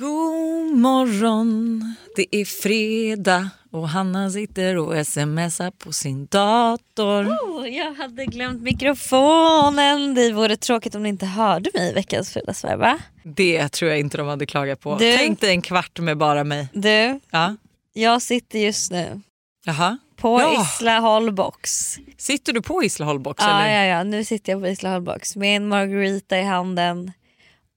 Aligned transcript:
God 0.00 0.76
morgon, 0.78 1.94
det 2.16 2.26
är 2.36 2.44
fredag 2.44 3.50
och 3.70 3.88
Hanna 3.88 4.30
sitter 4.30 4.76
och 4.76 5.06
smsar 5.06 5.70
på 5.70 5.92
sin 5.92 6.26
dator. 6.26 7.24
Oh, 7.28 7.68
jag 7.68 7.94
hade 7.94 8.26
glömt 8.26 8.62
mikrofonen. 8.62 10.14
Det 10.14 10.32
vore 10.32 10.56
tråkigt 10.56 10.94
om 10.94 11.02
ni 11.02 11.08
inte 11.08 11.26
hörde 11.26 11.70
mig 11.74 11.90
i 11.90 11.92
veckans 11.92 12.32
fredagsvarv 12.32 12.78
va? 12.78 12.98
Det 13.22 13.68
tror 13.68 13.90
jag 13.90 14.00
inte 14.00 14.16
de 14.16 14.26
hade 14.26 14.46
klagat 14.46 14.80
på. 14.80 14.96
Du- 14.98 15.16
Tänk 15.16 15.40
dig 15.40 15.50
en 15.50 15.62
kvart 15.62 15.98
med 15.98 16.18
bara 16.18 16.44
mig. 16.44 16.68
Du, 16.72 17.20
Ja. 17.30 17.56
jag 17.92 18.22
sitter 18.22 18.58
just 18.58 18.90
nu 18.92 19.20
Jaha. 19.64 19.98
på 20.16 20.40
Ja. 20.40 20.62
Isla 20.62 20.98
Hållbox. 20.98 21.96
Sitter 22.16 22.52
du 22.52 22.62
på 22.62 22.84
Isla 22.84 23.06
Hållbox? 23.06 23.42
Ja, 23.44 23.62
eller? 23.62 23.74
ja, 23.84 23.96
ja, 23.98 24.02
nu 24.04 24.24
sitter 24.24 24.52
jag 24.52 24.62
på 24.62 24.68
Isla 24.68 24.90
Hållbox 24.92 25.36
med 25.36 25.56
en 25.56 25.68
margarita 25.68 26.38
i 26.38 26.42
handen 26.42 27.12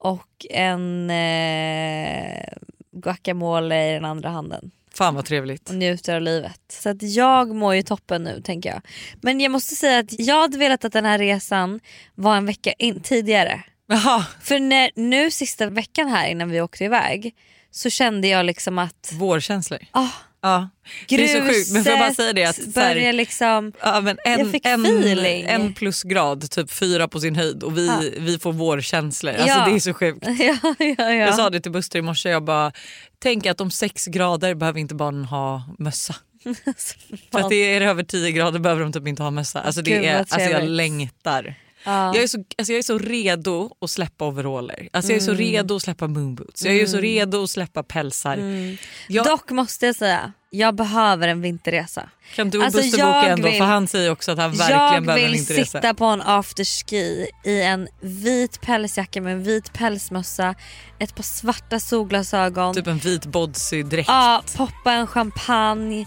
och 0.03 0.45
en 0.49 1.09
eh, 1.09 2.43
guacamole 2.91 3.89
i 3.89 3.93
den 3.93 4.05
andra 4.05 4.29
handen. 4.29 4.71
Fan 4.93 5.15
vad 5.15 5.25
trevligt. 5.25 5.69
och 5.69 5.75
njuter 5.75 6.15
av 6.15 6.21
livet. 6.21 6.61
Så 6.69 6.89
att 6.89 7.01
jag 7.01 7.55
mår 7.55 7.75
ju 7.75 7.81
toppen 7.83 8.23
nu 8.23 8.41
tänker 8.41 8.69
jag. 8.69 8.81
Men 9.21 9.39
jag 9.39 9.51
måste 9.51 9.75
säga 9.75 9.99
att 9.99 10.19
jag 10.19 10.41
hade 10.41 10.57
velat 10.57 10.85
att 10.85 10.93
den 10.93 11.05
här 11.05 11.17
resan 11.17 11.79
var 12.15 12.35
en 12.37 12.45
vecka 12.45 12.73
in, 12.73 12.99
tidigare. 12.99 13.63
Jaha, 13.87 14.25
För 14.41 14.59
när, 14.59 14.91
nu 14.95 15.31
sista 15.31 15.69
veckan 15.69 16.07
här 16.07 16.27
innan 16.29 16.49
vi 16.49 16.61
åkte 16.61 16.83
iväg 16.83 17.35
så 17.71 17.89
kände 17.89 18.27
jag 18.27 18.45
liksom 18.45 18.79
att 18.79 19.11
vårkänslor. 19.13 19.79
ah, 19.91 20.09
Ja. 20.43 20.69
Det 21.07 21.15
är 21.15 21.17
gruset 21.19 21.47
så 21.47 21.53
sjukt. 21.53 21.71
Men 21.71 21.83
får 21.83 21.91
jag 21.91 21.99
bara 21.99 22.13
säga 22.13 22.33
det 22.33 22.43
att 22.45 22.55
så 22.73 22.79
här- 22.79 22.93
börjar 22.95 23.13
liksom... 23.13 23.71
Ja, 23.81 24.01
men 24.01 24.17
en, 24.25 24.53
en, 24.63 25.25
en 25.45 25.73
plusgrad, 25.73 26.51
typ 26.51 26.71
fyra 26.71 27.07
på 27.07 27.19
sin 27.19 27.35
höjd 27.35 27.63
och 27.63 27.77
vi, 27.77 27.87
Ja. 27.87 28.01
vi 28.17 28.39
får 28.39 28.53
vårkänslor. 28.53 29.31
Alltså, 29.33 29.47
Ja. 29.47 29.65
Det 29.65 29.75
är 29.75 29.79
så 29.79 29.93
sjukt. 29.93 30.19
ja, 30.39 30.57
ja, 30.79 30.95
ja. 30.97 31.11
Jag 31.13 31.35
sa 31.35 31.49
det 31.49 31.59
till 31.61 31.71
Buster 31.71 31.99
i 31.99 32.01
morse, 32.01 32.29
jag 32.29 32.43
bara 32.43 32.71
tänk 33.19 33.45
att 33.45 33.61
om 33.61 33.71
sex 33.71 34.05
grader 34.05 34.55
behöver 34.55 34.79
inte 34.79 34.95
barnen 34.95 35.25
ha 35.25 35.63
mössa. 35.79 36.15
För 37.31 37.39
att 37.39 37.49
det 37.49 37.55
är 37.55 37.81
över 37.81 38.03
10 38.03 38.31
grader 38.31 38.59
behöver 38.59 38.81
de 38.81 38.93
typ 38.93 39.07
inte 39.07 39.23
ha 39.23 39.31
mössa. 39.31 39.61
Alltså, 39.61 39.81
det 39.81 39.91
Gud, 39.91 40.03
är, 40.05 40.19
alltså 40.19 40.39
jag 40.39 40.63
längtar. 40.63 41.55
Ja. 41.85 42.13
Jag 42.15 42.23
är, 42.23 42.27
så, 42.27 42.43
alltså 42.57 42.73
jag 42.73 42.79
är 42.79 42.83
så 42.83 42.97
redo 42.97 43.69
att 43.81 43.89
släppa 43.89 44.25
overaller. 44.25 44.89
Alltså 44.93 45.11
jag 45.11 45.17
är 45.17 45.21
så 45.25 45.31
Mm. 45.31 45.41
redo 45.43 45.75
att 45.75 45.81
släppa 45.81 46.07
moonboots. 46.07 46.65
Jag 46.65 46.75
är 46.75 46.85
så 46.85 46.97
redo 46.97 47.43
att 47.43 47.49
släppa 47.49 47.83
pälsar. 47.83 48.33
Mm. 48.33 48.77
Jag, 49.07 49.25
Dock 49.25 49.51
måste 49.51 49.85
jag 49.85 49.95
säga, 49.95 50.31
jag 50.49 50.75
behöver 50.75 51.27
en 51.27 51.41
vinterresa. 51.41 52.09
kan 52.35 52.49
du 52.49 52.57
och 52.57 52.63
alltså 52.63 52.81
Buster 52.81 52.99
jag 52.99 53.07
boka 53.23 53.27
ändå? 53.33 53.47
vill- 53.49 53.57
För 53.57 53.65
han 53.65 53.87
säger 53.87 54.11
också 54.11 54.31
att 54.31 54.37
han 54.37 54.51
verkligen 54.51 54.81
jag 54.81 55.03
behöver 55.05 55.23
en 55.25 55.31
vill 55.31 55.37
vinterresa. 55.39 55.77
sitta 55.79 55.93
på 55.93 56.05
en 56.05 56.21
afterski 56.21 57.27
i 57.45 57.61
en 57.61 57.87
vit 58.01 58.61
pälsjacka 58.61 59.21
med 59.21 59.33
en 59.33 59.43
vit 59.43 59.73
pälsmössa, 59.73 60.55
ett 60.99 61.15
par 61.15 61.23
svarta 61.23 61.79
solglasögon, 61.79 62.75
Typ 62.75 62.87
en 62.87 62.97
vit 62.97 63.25
bodsy-dräkt. 63.25 64.05
ja, 64.07 64.43
poppa 64.57 64.91
en 64.93 65.07
champagne, 65.07 66.05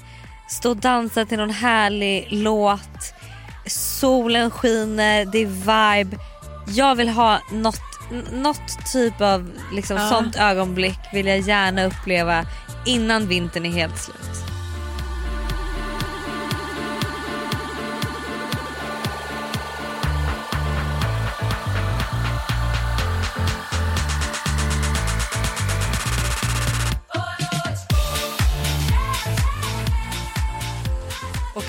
stå 0.48 0.70
och 0.70 0.76
dansa 0.76 1.24
till 1.24 1.38
någon 1.38 1.50
härlig 1.50 2.26
låt. 2.30 2.80
Solen 3.66 4.50
skiner, 4.50 5.24
det 5.24 5.38
är 5.38 5.46
vibe. 5.46 6.16
Jag 6.68 6.94
vill 6.94 7.08
ha 7.08 7.40
något, 7.52 7.80
något 8.32 8.92
typ 8.92 9.20
av 9.20 9.50
liksom, 9.72 9.96
Ja. 9.96 10.08
sånt 10.08 10.36
ögonblick 10.36 10.98
vill 11.12 11.26
jag 11.26 11.38
gärna 11.40 11.84
uppleva 11.84 12.46
innan 12.86 13.28
vintern 13.28 13.66
är 13.66 13.70
helt 13.70 13.98
slut. 13.98 14.45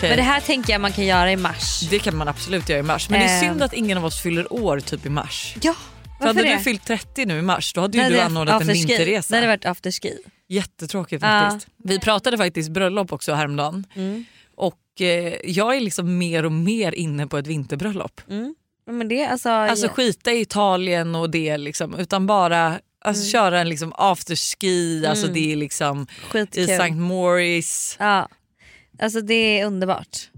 Okej. 0.08 0.10
Men 0.10 0.18
det 0.18 0.32
här 0.32 0.42
tänker 0.42 0.74
jag 0.74 0.82
man 0.82 0.92
kan 0.94 1.06
göra 1.06 1.32
i 1.32 1.36
mars. 1.38 1.80
Det 1.90 2.00
kan 2.00 2.16
man 2.16 2.28
absolut 2.28 2.70
göra 2.70 2.80
i 2.80 2.84
mars. 2.84 3.10
Men 3.10 3.20
det 3.20 3.26
är 3.26 3.44
Eh. 3.44 3.50
synd 3.50 3.64
att 3.64 3.74
ingen 3.74 3.98
av 3.98 4.06
oss 4.06 4.22
fyller 4.22 4.54
år 4.54 4.80
typ 4.80 5.06
i 5.06 5.10
mars. 5.10 5.56
Ja, 5.62 5.74
För 5.74 6.10
varför 6.26 6.26
hade 6.28 6.44
det? 6.50 6.58
du 6.58 6.64
fyllt 6.64 6.86
30 6.86 7.26
nu 7.26 7.40
i 7.40 7.42
mars 7.42 7.74
då 7.74 7.82
hade 7.82 7.98
ju 7.98 8.04
du 8.10 8.20
anordnat 8.20 8.62
en 8.62 8.68
vinterresa. 8.68 9.28
Det 9.34 9.38
hade 9.38 9.48
varit 9.48 9.66
afterski. 9.66 10.14
Jättetråkigt 10.50 11.24
Ja. 11.24 11.28
faktiskt. 11.52 11.68
Vi 11.84 12.00
pratade 12.00 12.38
faktiskt 12.38 12.70
bröllop 12.72 13.12
också 13.14 13.34
häromdagen. 13.34 13.86
Mm. 13.96 14.26
Och 14.56 15.02
eh, 15.02 15.34
jag 15.44 15.76
är 15.76 15.80
liksom 15.80 16.18
mer 16.18 16.46
och 16.46 16.52
mer 16.52 16.92
inne 16.96 17.28
på 17.28 17.38
ett 17.38 17.48
vinterbröllop. 17.48 18.22
Mm. 18.30 18.56
Men 18.92 19.08
det, 19.08 19.26
alltså, 19.26 19.50
Alltså 19.50 19.86
ja. 19.86 19.92
skita 19.94 20.32
i 20.32 20.42
Italien 20.42 21.16
och 21.16 21.30
det 21.30 21.58
liksom, 21.58 21.96
utan 21.96 22.28
bara 22.28 22.80
alltså, 23.06 23.22
Mm. 23.22 23.32
köra 23.32 23.60
en 23.60 23.70
liksom 23.70 23.94
afterski, 23.96 25.06
alltså 25.08 25.26
Mm. 25.26 25.34
det 25.34 25.52
är 25.52 25.56
liksom 25.56 26.08
skitkul. 26.30 26.64
i 26.70 26.72
St. 26.74 26.92
Maurice. 26.92 27.96
Ja. 28.00 28.28
Alltså 29.00 29.22
det 29.22 29.60
är 29.60 29.66
underbart. 29.66 30.30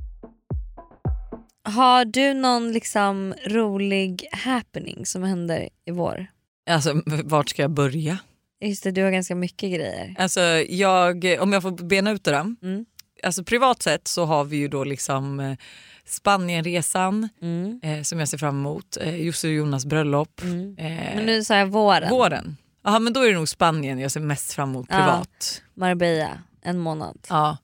Har 1.63 2.05
du 2.05 2.33
någon 2.33 2.71
liksom 2.71 3.33
rolig 3.47 4.27
happening 4.31 5.05
som 5.05 5.23
händer 5.23 5.69
i 5.85 5.91
vår? 5.91 6.25
Alltså 6.69 7.01
vart 7.05 7.49
ska 7.49 7.61
jag 7.61 7.71
börja? 7.71 8.17
Just 8.61 8.83
det, 8.83 8.91
du 8.91 9.03
har 9.03 9.11
ganska 9.11 9.35
mycket 9.35 9.69
grejer. 9.71 10.15
Alltså 10.17 10.41
jag, 10.69 11.37
om 11.39 11.53
jag 11.53 11.61
får 11.61 11.71
bena 11.87 12.11
ut 12.11 12.23
det 12.23 12.31
då. 12.31 12.37
Mm. 12.67 12.85
Alltså 13.23 13.43
privat 13.43 13.81
sett 13.83 14.07
så 14.07 14.25
har 14.25 14.43
vi 14.43 14.57
ju 14.57 14.67
då 14.67 14.83
liksom 14.83 15.39
eh, 15.39 15.57
Spanienresan 16.05 17.29
Mm. 17.41 17.79
eh, 17.83 18.01
som 18.01 18.19
jag 18.19 18.27
ser 18.29 18.37
fram 18.37 18.57
emot. 18.59 18.97
Eh, 19.01 19.15
Josse 19.15 19.47
och 19.47 19.53
Jonas 19.53 19.85
bröllop. 19.85 20.41
Mm. 20.41 20.75
Eh, 20.77 21.15
Men 21.15 21.25
nu 21.25 21.43
sa 21.43 21.55
jag 21.57 21.67
våren. 21.67 22.09
Våren. 22.09 22.57
Jaha 22.83 22.99
men 22.99 23.13
då 23.13 23.19
är 23.23 23.27
det 23.27 23.33
nog 23.35 23.49
Spanien 23.49 23.99
jag 23.99 24.11
ser 24.11 24.19
mest 24.19 24.53
fram 24.53 24.69
emot 24.69 24.87
Ja. 24.89 24.95
privat. 24.97 25.61
Marbella, 25.73 26.29
en 26.61 26.77
månad. 26.79 27.17
Ja. 27.29 27.57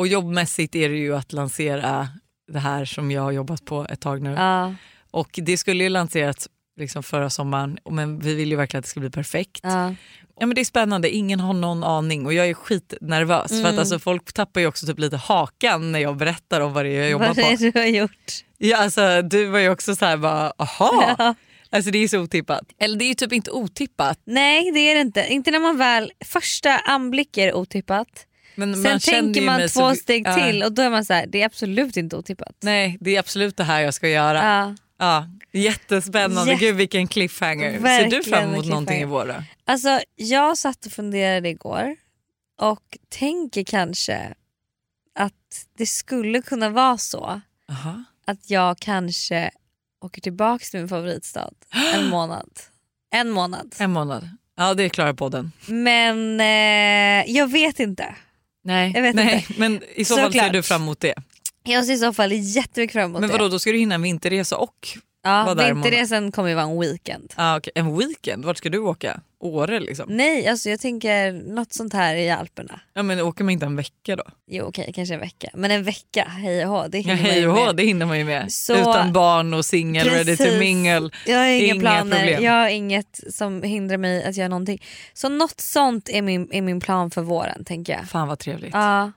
Och 0.00 0.06
jobbmässigt 0.08 0.74
är 0.76 0.88
det 0.88 0.96
ju 0.96 1.16
att 1.16 1.32
lansera 1.32 2.08
det 2.52 2.58
här 2.58 2.84
som 2.84 3.10
jag 3.10 3.22
har 3.22 3.30
jobbat 3.32 3.64
på 3.64 3.86
ett 3.90 4.00
tag 4.00 4.22
nu. 4.22 4.30
Ja, 4.32 4.74
Och 5.10 5.30
det 5.42 5.56
skulle 5.56 5.84
ju 5.84 5.90
lanserats 5.90 6.48
liksom 6.76 7.02
förra 7.02 7.30
sommaren 7.30 7.78
men 7.90 8.18
vi 8.18 8.34
vill 8.34 8.50
ju 8.50 8.56
verkligen 8.56 8.78
att 8.78 8.84
det 8.84 8.88
ska 8.90 9.00
bli 9.00 9.10
perfekt. 9.10 9.60
ja. 9.62 9.94
Ja, 10.40 10.46
men 10.46 10.54
det 10.54 10.60
är 10.60 10.64
spännande, 10.64 11.10
ingen 11.10 11.40
har 11.40 11.52
någon 11.52 11.84
aning 11.84 12.26
och 12.26 12.32
jag 12.34 12.48
är 12.48 12.54
skitnervös. 12.54 13.48
För 13.50 13.58
att 13.60 13.64
Mm. 13.66 13.78
alltså, 13.78 13.98
folk 13.98 14.32
tappar 14.32 14.60
ju 14.60 14.66
också 14.66 14.86
typ 14.86 14.98
lite 14.98 15.16
hakan 15.16 15.92
när 15.92 15.98
jag 15.98 16.16
berättar 16.16 16.60
om 16.60 16.72
vad 16.72 16.84
det 16.84 16.90
är 16.90 17.00
jag 17.00 17.10
jobbar 17.10 17.26
Vad 17.26 17.38
är 17.38 17.42
på. 17.42 17.48
det 17.62 17.70
du 17.70 17.78
har 17.78 17.86
gjort? 17.86 18.32
Ja, 18.58 18.76
alltså, 18.76 19.22
du 19.22 19.46
var 19.46 19.58
ju 19.58 19.68
också 19.70 19.96
så 19.96 20.04
här 20.04 20.16
bara 20.16 20.52
aha. 20.58 21.14
Ja. 21.18 21.34
Alltså, 21.70 21.90
det 21.90 21.98
är 21.98 22.08
så 22.08 22.18
otippat. 22.20 22.62
Eller 22.78 22.96
det 22.98 23.04
är 23.04 23.08
ju 23.08 23.14
typ 23.14 23.32
inte 23.32 23.50
otippat 23.50 24.18
Nej 24.24 24.70
det 24.72 24.80
är 24.80 24.94
det 24.94 25.00
inte. 25.00 25.26
Inte 25.30 25.50
när 25.50 25.60
man 25.60 25.76
väl, 25.78 26.12
första 26.24 26.78
anblick 26.78 27.36
är 27.38 27.54
otippat. 27.54 28.26
Men 28.68 28.82
Sen 28.82 28.90
man 28.92 29.00
tänker 29.00 29.42
man 29.42 29.60
två 29.60 29.68
så- 29.68 29.94
steg 29.94 30.26
ja. 30.26 30.34
till 30.34 30.62
och 30.62 30.72
då 30.72 30.82
är 30.82 30.90
man 30.90 31.04
så 31.04 31.12
här, 31.14 31.26
det 31.26 31.42
är 31.42 31.46
absolut 31.46 31.96
inte 31.96 32.16
otippat. 32.16 32.56
Nej 32.60 32.96
det 33.00 33.16
är 33.16 33.18
absolut 33.20 33.56
det 33.56 33.64
här 33.64 33.80
jag 33.80 33.94
ska 33.94 34.08
göra. 34.08 34.44
Ja. 34.44 34.74
Ja, 34.98 35.28
jättespännande, 35.52 36.52
Jätte- 36.52 36.64
gud 36.64 36.76
vilken 36.76 37.08
cliffhanger. 37.08 37.70
Ser 37.72 37.76
du 37.78 37.82
Verkligen 37.82 38.24
fram 38.24 38.50
emot 38.52 38.66
någonting 38.66 39.00
i 39.00 39.04
vår 39.04 39.26
då? 39.26 39.34
Alltså 39.64 40.00
jag 40.16 40.58
satt 40.58 40.86
och 40.86 40.92
funderade 40.92 41.48
igår 41.48 41.96
och 42.60 42.98
tänker 43.08 43.64
kanske 43.64 44.34
att 45.18 45.66
det 45.78 45.86
skulle 45.86 46.42
kunna 46.42 46.68
vara 46.68 46.98
så 46.98 47.40
Aha. 47.70 48.04
att 48.26 48.50
jag 48.50 48.78
kanske 48.78 49.50
åker 50.04 50.20
tillbaka 50.20 50.64
till 50.70 50.80
min 50.80 50.88
favoritstad 50.88 51.50
en 51.94 52.06
månad. 52.10 52.50
En 53.10 53.30
månad. 53.30 53.74
En 53.78 53.90
månad. 53.92 54.28
Ja 54.56 54.74
det 54.74 54.88
klarar 54.88 55.12
podden. 55.12 55.52
Men 55.66 56.40
eh, 56.40 57.32
jag 57.36 57.50
vet 57.50 57.80
inte. 57.80 58.14
Nej, 58.64 58.92
Jag 58.94 59.02
vet 59.02 59.14
Nej 59.14 59.46
men 59.56 59.82
i 59.94 60.04
så 60.04 60.14
fall 60.16 60.32
ser 60.32 60.38
Såklart. 60.38 60.52
du 60.52 60.62
fram 60.62 60.82
emot 60.82 61.00
det. 61.00 61.14
Jag 61.62 61.84
ser 61.86 61.92
i 61.92 61.98
så 61.98 62.12
fall 62.12 62.32
jättemycket 62.32 62.92
fram 62.92 63.04
emot 63.10 63.20
Men 63.20 63.30
vadå 63.30 63.44
det. 63.44 63.50
då 63.50 63.58
ska 63.58 63.72
du 63.72 63.78
hinna 63.78 63.94
en 63.94 64.02
vinterresa 64.02 64.56
och 64.56 64.88
Ja, 65.22 65.54
vinterresan 65.54 66.32
kommer 66.32 66.48
ju 66.48 66.54
vara 66.54 66.64
en 66.66 66.80
weekend. 66.80 67.32
Ah, 67.36 67.56
okay. 67.56 67.72
En 67.74 67.98
weekend, 67.98 68.44
vart 68.44 68.58
ska 68.58 68.68
du 68.68 68.78
åka? 68.78 69.20
Åre 69.42 69.80
liksom? 69.80 70.06
Nej, 70.08 70.48
alltså 70.48 70.70
jag 70.70 70.80
tänker 70.80 71.32
något 71.32 71.72
sånt 71.72 71.92
här 71.92 72.14
i 72.14 72.30
Alperna. 72.30 72.80
Ja, 72.94 73.02
men 73.02 73.20
åker 73.20 73.44
man 73.44 73.50
inte 73.52 73.66
en 73.66 73.76
vecka 73.76 74.16
då? 74.16 74.22
Jo 74.46 74.64
okej, 74.64 74.92
kanske 74.94 75.14
en 75.14 75.20
vecka. 75.20 75.48
Men 75.54 75.70
en 75.70 75.82
vecka, 75.84 76.24
hej 76.28 76.66
och 76.66 76.72
hå, 76.72 76.88
det 76.88 76.98
Ja, 76.98 77.02
hinner 77.02 77.16
man 77.22 77.30
hej 77.30 77.40
ju 77.40 77.48
och 77.48 77.54
hå, 77.56 77.64
med. 77.66 77.76
det 77.76 77.82
hinner 77.82 78.06
man 78.06 78.18
ju 78.18 78.24
med. 78.24 78.52
Så- 78.52 78.74
Utan 78.76 79.12
barn 79.12 79.54
och 79.54 79.64
singel, 79.64 80.08
ready 80.10 80.36
to 80.36 80.58
mingle. 80.58 81.10
Jag 81.26 81.38
har 81.38 81.46
inga, 81.46 81.64
Inga 81.74 81.80
planer, 81.80 82.16
problem. 82.18 82.44
jag 82.44 82.52
har 82.52 82.68
inget 82.68 83.20
som 83.34 83.62
hindrar 83.62 83.96
mig 83.96 84.24
att 84.24 84.36
göra 84.36 84.48
någonting. 84.48 84.82
Så 85.14 85.28
något 85.28 85.60
sånt 85.60 86.08
är 86.08 86.22
min, 86.22 86.48
är 86.52 86.62
min 86.62 86.80
plan 86.80 87.10
för 87.10 87.22
våren 87.22 87.64
tänker 87.64 87.92
jag. 87.92 88.08
Fan 88.08 88.28
vad 88.28 88.38
trevligt. 88.38 88.74
Ja. 88.74 89.12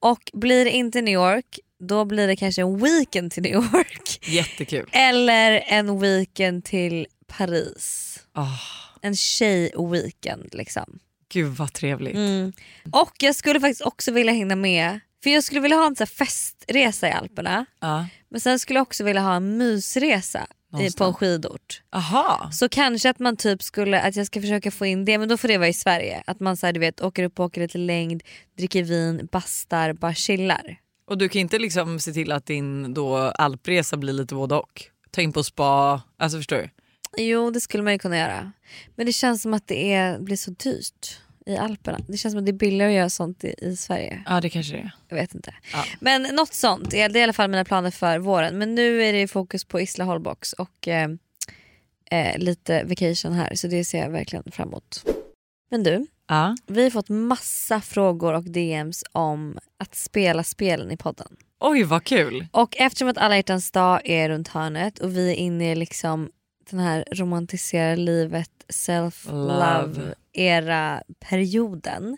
Och 0.00 0.30
blir 0.32 0.64
det 0.64 0.70
inte 0.70 1.00
New 1.02 1.14
York, 1.14 1.58
då 1.80 2.04
blir 2.04 2.26
det 2.26 2.36
kanske 2.36 2.62
en 2.62 2.78
weekend 2.78 3.32
till 3.32 3.42
New 3.42 3.52
York. 3.52 4.18
Jättekul. 4.28 4.88
Eller 4.92 5.62
en 5.66 6.00
weekend 6.00 6.64
till 6.64 7.06
Paris. 7.26 8.18
Ah, 8.32 8.58
En 9.02 9.16
tjej-weekend 9.16 10.54
liksom. 10.54 10.98
gud 11.32 11.52
vad 11.52 11.72
trevligt. 11.72 12.14
Mm. 12.16 12.52
Och 12.92 13.12
jag 13.18 13.34
skulle 13.34 13.60
faktiskt 13.60 13.80
också 13.82 14.12
vilja 14.12 14.32
hinna 14.32 14.56
med, 14.56 15.00
för 15.22 15.30
jag 15.30 15.44
skulle 15.44 15.60
vilja 15.60 15.76
ha 15.76 15.86
en 15.86 15.96
så 15.96 16.06
festresa 16.06 17.08
i 17.08 17.12
Alperna. 17.12 17.66
Ja, 17.80 18.06
Men 18.28 18.40
sen 18.40 18.58
skulle 18.58 18.78
jag 18.78 18.82
också 18.82 19.04
vilja 19.04 19.22
ha 19.22 19.34
en 19.36 19.56
mysresa 19.58 20.38
på 20.70 20.76
en 20.76 20.78
Någonstans. 20.78 21.16
skidort. 21.16 21.82
Aha. 21.92 22.50
Så 22.52 22.68
kanske 22.68 23.10
att 23.10 23.18
man 23.18 23.36
typ 23.36 23.62
skulle, 23.62 24.00
att 24.00 24.16
jag 24.16 24.26
ska 24.26 24.40
försöka 24.40 24.70
få 24.70 24.86
in 24.86 25.04
det 25.04 25.18
men 25.18 25.28
då 25.28 25.36
får 25.36 25.48
det 25.48 25.58
vara 25.58 25.68
i 25.68 25.72
Sverige. 25.72 26.22
Att 26.26 26.40
man 26.40 26.56
så 26.56 26.66
här, 26.66 26.72
du 26.72 26.80
vet, 26.80 27.00
åker 27.00 27.24
upp 27.24 27.38
och 27.40 27.44
åker 27.46 27.60
lite 27.60 27.78
längd, 27.78 28.22
dricker 28.58 28.82
vin, 28.82 29.28
bastar, 29.32 29.92
bara 29.92 30.14
chillar. 30.14 30.78
Och 31.06 31.18
du 31.18 31.28
kan 31.28 31.40
inte 31.40 31.58
liksom 31.58 32.00
se 32.00 32.12
till 32.12 32.32
att 32.32 32.46
din 32.46 32.94
då 32.94 33.16
alpresa 33.16 33.96
blir 33.96 34.12
lite 34.12 34.34
både 34.34 34.54
och? 34.54 34.82
Ta 35.10 35.20
in 35.20 35.32
på 35.32 35.42
spa, 35.42 36.02
alltså 36.16 36.38
förstår 36.38 36.56
du? 36.56 36.70
Jo 37.16 37.50
det 37.50 37.60
skulle 37.60 37.82
man 37.82 37.92
ju 37.92 37.98
kunna 37.98 38.18
göra. 38.18 38.52
Men 38.94 39.06
det 39.06 39.12
känns 39.12 39.42
som 39.42 39.54
att 39.54 39.66
det 39.66 39.92
är, 39.92 40.18
blir 40.18 40.36
så 40.36 40.50
dyrt 40.50 41.20
i 41.46 41.56
Alperna. 41.56 41.98
Det 42.08 42.16
känns 42.16 42.32
som 42.32 42.38
att 42.38 42.46
det 42.46 42.50
är 42.50 42.58
billigare 42.58 42.90
att 42.90 42.96
göra 42.96 43.10
sånt 43.10 43.44
i, 43.44 43.54
i 43.58 43.76
Sverige. 43.76 44.22
Ja 44.26 44.40
det 44.40 44.50
kanske 44.50 44.72
det 44.72 44.78
är. 44.78 44.90
Jag 45.08 45.16
vet 45.16 45.34
inte. 45.34 45.54
Ja. 45.72 45.84
Men 46.00 46.22
något 46.22 46.54
sånt, 46.54 46.90
det 46.90 47.00
är 47.00 47.16
i 47.16 47.22
alla 47.22 47.32
fall 47.32 47.50
mina 47.50 47.64
planer 47.64 47.90
för 47.90 48.18
våren. 48.18 48.58
Men 48.58 48.74
nu 48.74 49.02
är 49.02 49.12
det 49.12 49.28
fokus 49.28 49.64
på 49.64 49.80
Isla 49.80 50.04
Hållbox 50.04 50.52
och 50.52 50.88
eh, 50.88 51.10
eh, 52.10 52.38
lite 52.38 52.84
vacation 52.84 53.32
här 53.32 53.54
så 53.54 53.68
det 53.68 53.84
ser 53.84 53.98
jag 53.98 54.10
verkligen 54.10 54.52
fram 54.52 54.68
emot. 54.68 55.04
Men 55.70 55.82
du, 55.82 56.06
Ja. 56.28 56.56
vi 56.66 56.82
har 56.82 56.90
fått 56.90 57.08
massa 57.08 57.80
frågor 57.80 58.34
och 58.34 58.44
DMs 58.44 59.04
om 59.12 59.58
att 59.78 59.94
spela 59.94 60.44
spelen 60.44 60.90
i 60.90 60.96
podden. 60.96 61.36
Oj 61.60 61.82
vad 61.84 62.04
kul. 62.04 62.46
Och 62.50 62.76
eftersom 62.76 63.08
att 63.08 63.18
alla 63.18 63.36
hjärtans 63.36 63.70
dag 63.70 64.00
är 64.04 64.28
runt 64.28 64.48
hörnet 64.48 64.98
och 64.98 65.16
vi 65.16 65.30
är 65.30 65.34
inne 65.34 65.72
i 65.72 65.74
liksom 65.74 66.30
den 66.70 66.80
här 66.80 67.04
romantisera 67.12 67.94
livet, 67.94 68.50
self-love 68.68 69.86
Love. 69.86 70.14
era 70.32 71.02
perioden 71.20 72.16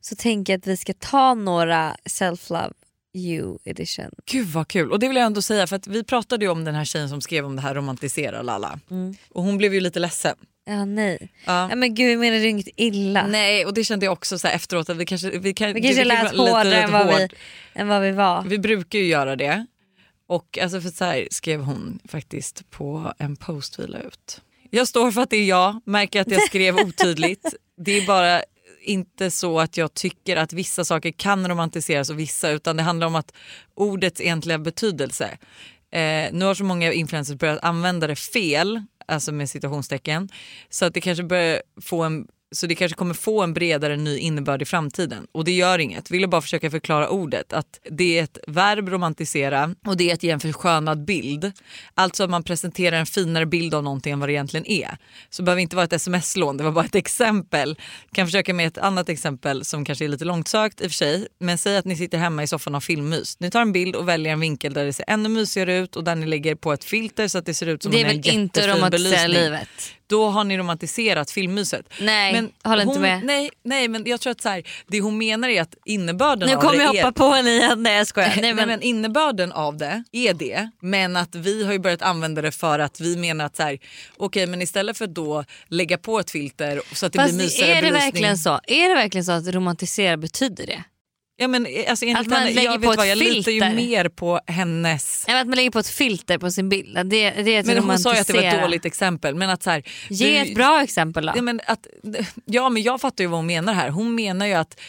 så 0.00 0.16
tänker 0.16 0.52
jag 0.52 0.58
att 0.58 0.66
vi 0.66 0.76
ska 0.76 0.94
ta 0.94 1.34
några 1.34 1.96
self-love 2.04 2.72
you 3.14 3.58
edition. 3.64 4.10
Gud 4.30 4.46
vad 4.46 4.68
kul. 4.68 4.92
Och 4.92 4.98
det 4.98 5.08
vill 5.08 5.16
jag 5.16 5.26
ändå 5.26 5.42
säga 5.42 5.66
för 5.66 5.76
att 5.76 5.86
vi 5.86 6.04
pratade 6.04 6.44
ju 6.44 6.50
om 6.50 6.64
den 6.64 6.74
här 6.74 6.84
tjejen 6.84 7.08
som 7.08 7.20
skrev 7.20 7.44
om 7.46 7.56
det 7.56 7.62
här 7.62 7.74
romantisera 7.74 8.42
lalla. 8.42 8.80
Mm. 8.90 9.14
Och 9.30 9.42
hon 9.42 9.58
blev 9.58 9.74
ju 9.74 9.80
lite 9.80 9.98
ledsen. 9.98 10.36
Ja 10.68 10.84
nej. 10.84 11.32
Ja. 11.44 11.66
Ja, 11.70 11.76
men 11.76 11.94
gud 11.94 12.12
jag 12.12 12.18
menar 12.20 12.36
det 12.38 12.42
är 12.46 12.48
inget 12.48 12.68
illa. 12.76 13.26
Nej 13.26 13.66
och 13.66 13.74
det 13.74 13.84
kände 13.84 14.06
jag 14.06 14.12
också 14.12 14.38
så 14.38 14.48
här 14.48 14.54
efteråt 14.54 14.88
att 14.90 14.96
vi 14.96 15.06
kanske, 15.06 15.38
vi 15.38 15.54
kan, 15.54 15.72
Vi 15.74 15.80
kanske 15.82 16.04
lät 16.04 16.22
lite- 16.32 16.36
hårdare 16.36 16.64
lite 16.64 16.76
än 16.82 16.92
vad, 16.92 17.06
vi, 17.06 17.22
hårt. 17.22 17.32
än 17.74 17.88
vad 17.88 18.02
vi 18.02 18.10
var. 18.10 18.42
Vi 18.42 18.58
brukar 18.58 18.98
ju 18.98 19.04
göra 19.06 19.36
det. 19.36 19.66
Och 20.26 20.58
alltså 20.62 20.80
för 20.80 20.88
så 20.88 21.04
här 21.04 21.28
skrev 21.30 21.60
hon 21.60 21.98
faktiskt 22.08 22.70
på 22.70 23.12
en 23.18 23.36
post 23.36 23.78
vi 23.78 23.86
la 23.86 23.98
ut. 23.98 24.40
Jag 24.70 24.88
står 24.88 25.10
för 25.12 25.20
att 25.22 25.30
det 25.30 25.36
är 25.36 25.44
jag, 25.44 25.80
märker 25.84 26.20
att 26.20 26.30
jag 26.30 26.42
skrev 26.42 26.76
otydligt. 26.86 27.54
Det 27.84 27.92
är 27.92 28.06
bara 28.06 28.42
inte 28.82 29.30
så 29.30 29.60
att 29.60 29.76
jag 29.76 29.94
tycker 29.94 30.36
att 30.36 30.52
vissa 30.52 30.84
saker 30.84 31.10
kan 31.10 31.48
romantiseras 31.48 32.10
och 32.10 32.18
vissa 32.18 32.50
utan 32.50 32.76
det 32.76 32.82
handlar 32.82 33.06
om 33.06 33.14
att 33.14 33.32
ordets 33.74 34.20
egentliga 34.20 34.58
betydelse. 34.58 35.38
Eh, 35.90 36.32
nu 36.32 36.44
har 36.44 36.54
så 36.54 36.64
många 36.64 36.92
influencers 36.92 37.36
börjat 37.36 37.58
använda 37.64 38.06
det 38.06 38.16
fel, 38.16 38.82
alltså 39.08 39.32
med 39.32 39.50
citationstecken, 39.50 40.28
så 40.68 40.84
att 40.84 40.94
det 40.94 41.00
kanske 41.00 41.24
börjar 41.24 41.62
få 41.80 42.02
en 42.02 42.26
så 42.52 42.66
det 42.66 42.74
kanske 42.74 42.96
kommer 42.96 43.14
få 43.14 43.42
en 43.42 43.54
bredare 43.54 43.96
ny 43.96 44.18
innebörd 44.18 44.62
i 44.62 44.64
framtiden. 44.64 45.26
Och 45.32 45.44
det 45.44 45.52
gör 45.52 45.78
inget. 45.78 46.10
Ville 46.10 46.26
bara 46.28 46.40
försöka 46.40 46.70
förklara 46.70 47.08
ordet. 47.08 47.52
Att 47.52 47.80
det 47.90 48.18
är 48.18 48.24
ett 48.24 48.38
verb 48.46 48.88
romantisera 48.88 49.74
och 49.86 49.96
det 49.96 50.10
är 50.10 50.14
att 50.14 50.22
ge 50.22 50.30
en 50.30 50.40
förskönad 50.40 51.04
bild. 51.04 51.52
Alltså 51.94 52.24
att 52.24 52.30
man 52.30 52.42
presenterar 52.42 52.96
en 52.96 53.06
finare 53.06 53.46
bild 53.46 53.74
av 53.74 53.82
någonting 53.82 54.12
än 54.12 54.20
vad 54.20 54.28
det 54.28 54.32
egentligen 54.32 54.66
är. 54.66 54.98
Så 55.30 55.42
det 55.42 55.44
behöver 55.44 55.62
inte 55.62 55.76
vara 55.76 55.84
ett 55.84 55.92
sms-lån, 55.92 56.56
det 56.56 56.64
var 56.64 56.72
bara 56.72 56.84
ett 56.84 56.94
exempel. 56.94 57.78
Kan 58.12 58.26
försöka 58.26 58.54
med 58.54 58.66
ett 58.66 58.78
annat 58.78 59.08
exempel 59.08 59.64
som 59.64 59.84
kanske 59.84 60.04
är 60.04 60.08
lite 60.08 60.24
långsökt 60.24 60.80
i 60.80 60.86
och 60.86 60.90
för 60.90 60.94
sig. 60.94 61.26
Men 61.40 61.58
säg 61.58 61.76
att 61.76 61.84
ni 61.84 61.96
sitter 61.96 62.18
hemma 62.18 62.42
i 62.42 62.46
soffan 62.46 62.74
och 62.74 62.76
har 62.76 62.80
filmmys. 62.80 63.40
Ni 63.40 63.50
tar 63.50 63.60
en 63.60 63.72
bild 63.72 63.96
och 63.96 64.08
väljer 64.08 64.32
en 64.32 64.40
vinkel 64.40 64.72
där 64.74 64.84
det 64.84 64.92
ser 64.92 65.04
ännu 65.08 65.28
mysigare 65.28 65.76
ut 65.78 65.96
och 65.96 66.04
där 66.04 66.14
ni 66.14 66.26
lägger 66.26 66.54
på 66.54 66.72
ett 66.72 66.84
filter 66.84 67.28
så 67.28 67.38
att 67.38 67.46
det 67.46 67.54
ser 67.54 67.66
ut 67.66 67.82
som 67.82 67.92
Det 67.92 67.98
är 67.98 68.00
en 68.02 68.06
väl 68.08 68.16
inte 68.16 68.30
jättefin 68.30 68.70
romantisera 68.76 69.10
belysning. 69.10 69.44
livet? 69.44 69.68
Då 70.06 70.28
har 70.28 70.44
ni 70.44 70.58
romantiserat 70.58 71.30
filmmyset. 71.30 71.86
Nej, 72.00 72.32
håller 72.64 72.82
inte 72.82 72.92
hon, 72.94 73.02
med. 73.02 73.24
Nej, 73.24 73.50
nej 73.64 73.88
men 73.88 74.02
jag 74.06 74.20
tror 74.20 74.30
att 74.30 74.40
så 74.40 74.48
här, 74.48 74.62
det 74.86 75.00
hon 75.00 75.18
menar 75.18 75.48
är 75.48 75.62
att 75.62 75.74
innebörden 75.84 76.48
Nu 76.48 76.54
av 76.54 76.60
kommer 76.60 76.76
det 76.78 76.84
jag 76.84 76.96
är... 76.96 77.02
hoppa 77.04 77.24
på 77.24 77.28
henne 77.30 77.50
igen. 77.50 77.82
Nej 77.82 77.96
jag 77.96 78.06
skojar. 78.06 78.28
Nej, 78.36 78.40
Nej, 78.40 78.54
men, 78.54 78.68
men 78.68 78.82
innebörden 78.82 79.52
av 79.52 79.76
det 79.76 80.04
är 80.12 80.34
det, 80.34 80.70
men 80.80 81.16
att 81.16 81.34
vi 81.34 81.64
har 81.64 81.72
ju 81.72 81.78
börjat 81.78 82.02
använda 82.02 82.42
det 82.42 82.50
för 82.52 82.78
att 82.78 83.00
vi 83.00 83.16
menar 83.16 83.44
att 83.44 83.56
så 83.56 83.62
här, 83.62 83.78
okej 84.16 84.46
men 84.46 84.62
istället 84.62 84.98
för 84.98 85.04
att 85.04 85.14
då 85.14 85.44
lägga 85.68 85.98
på 85.98 86.18
ett 86.20 86.30
filter 86.30 86.80
så 86.94 87.06
att 87.06 87.12
det 87.12 87.18
Fast 87.18 87.34
blir 87.34 87.44
mysigare 87.44 87.70
är 87.70 87.74
det 87.74 87.80
belysning. 87.82 88.02
verkligen 88.12 88.38
så? 88.38 88.60
Är 88.66 88.88
det 88.88 88.94
verkligen 88.94 89.24
så 89.24 89.32
att 89.32 89.46
romantisera 89.46 90.16
betyder 90.16 90.66
det? 90.66 90.84
Ja, 91.40 91.48
men, 91.48 91.66
alltså, 91.88 92.04
enligt 92.04 92.20
Att 92.20 92.26
man 92.26 92.38
henne, 92.38 92.50
lägger 92.54 92.70
jag 92.70 92.82
på 92.82 92.88
vet 92.88 92.96
vad, 92.96 93.06
ett 93.06 93.08
jag 93.08 93.18
litar 93.18 93.52
ju 93.52 93.60
filter. 93.60 93.74
mer 93.74 94.08
på 94.08 94.40
hennes 94.46 95.24
men 95.26 95.36
att 95.36 95.46
man 95.46 95.56
lägger 95.56 95.70
på 95.70 95.78
ett 95.78 95.88
filter 95.88 96.38
på 96.38 96.50
sin 96.50 96.68
bild. 96.68 96.94
Det, 96.94 97.30
det 97.30 97.54
är 97.54 97.60
att 97.60 97.66
men 97.66 97.78
hon 97.78 97.98
sa 97.98 98.14
ju 98.14 98.20
att 98.20 98.26
det 98.26 98.32
var 98.32 98.42
ett 98.42 98.62
dåligt 98.62 98.84
exempel. 98.84 99.34
Men 99.34 99.50
att 99.50 99.62
så 99.62 99.70
här, 99.70 99.82
Ge 100.08 100.26
du- 100.30 100.36
ett 100.36 100.54
bra 100.54 100.82
exempel 100.82 101.26
då. 101.26 101.32
Ja 101.36 101.42
men, 101.42 101.60
att, 101.66 101.86
ja 102.44 102.68
men 102.68 102.82
jag 102.82 103.00
fattar 103.00 103.24
ju 103.24 103.28
vad 103.28 103.38
hon 103.38 103.46
menar 103.46 103.72
här. 103.74 103.88
Hon 103.88 104.14
menar 104.14 104.46
ju 104.46 104.52
att, 104.54 104.80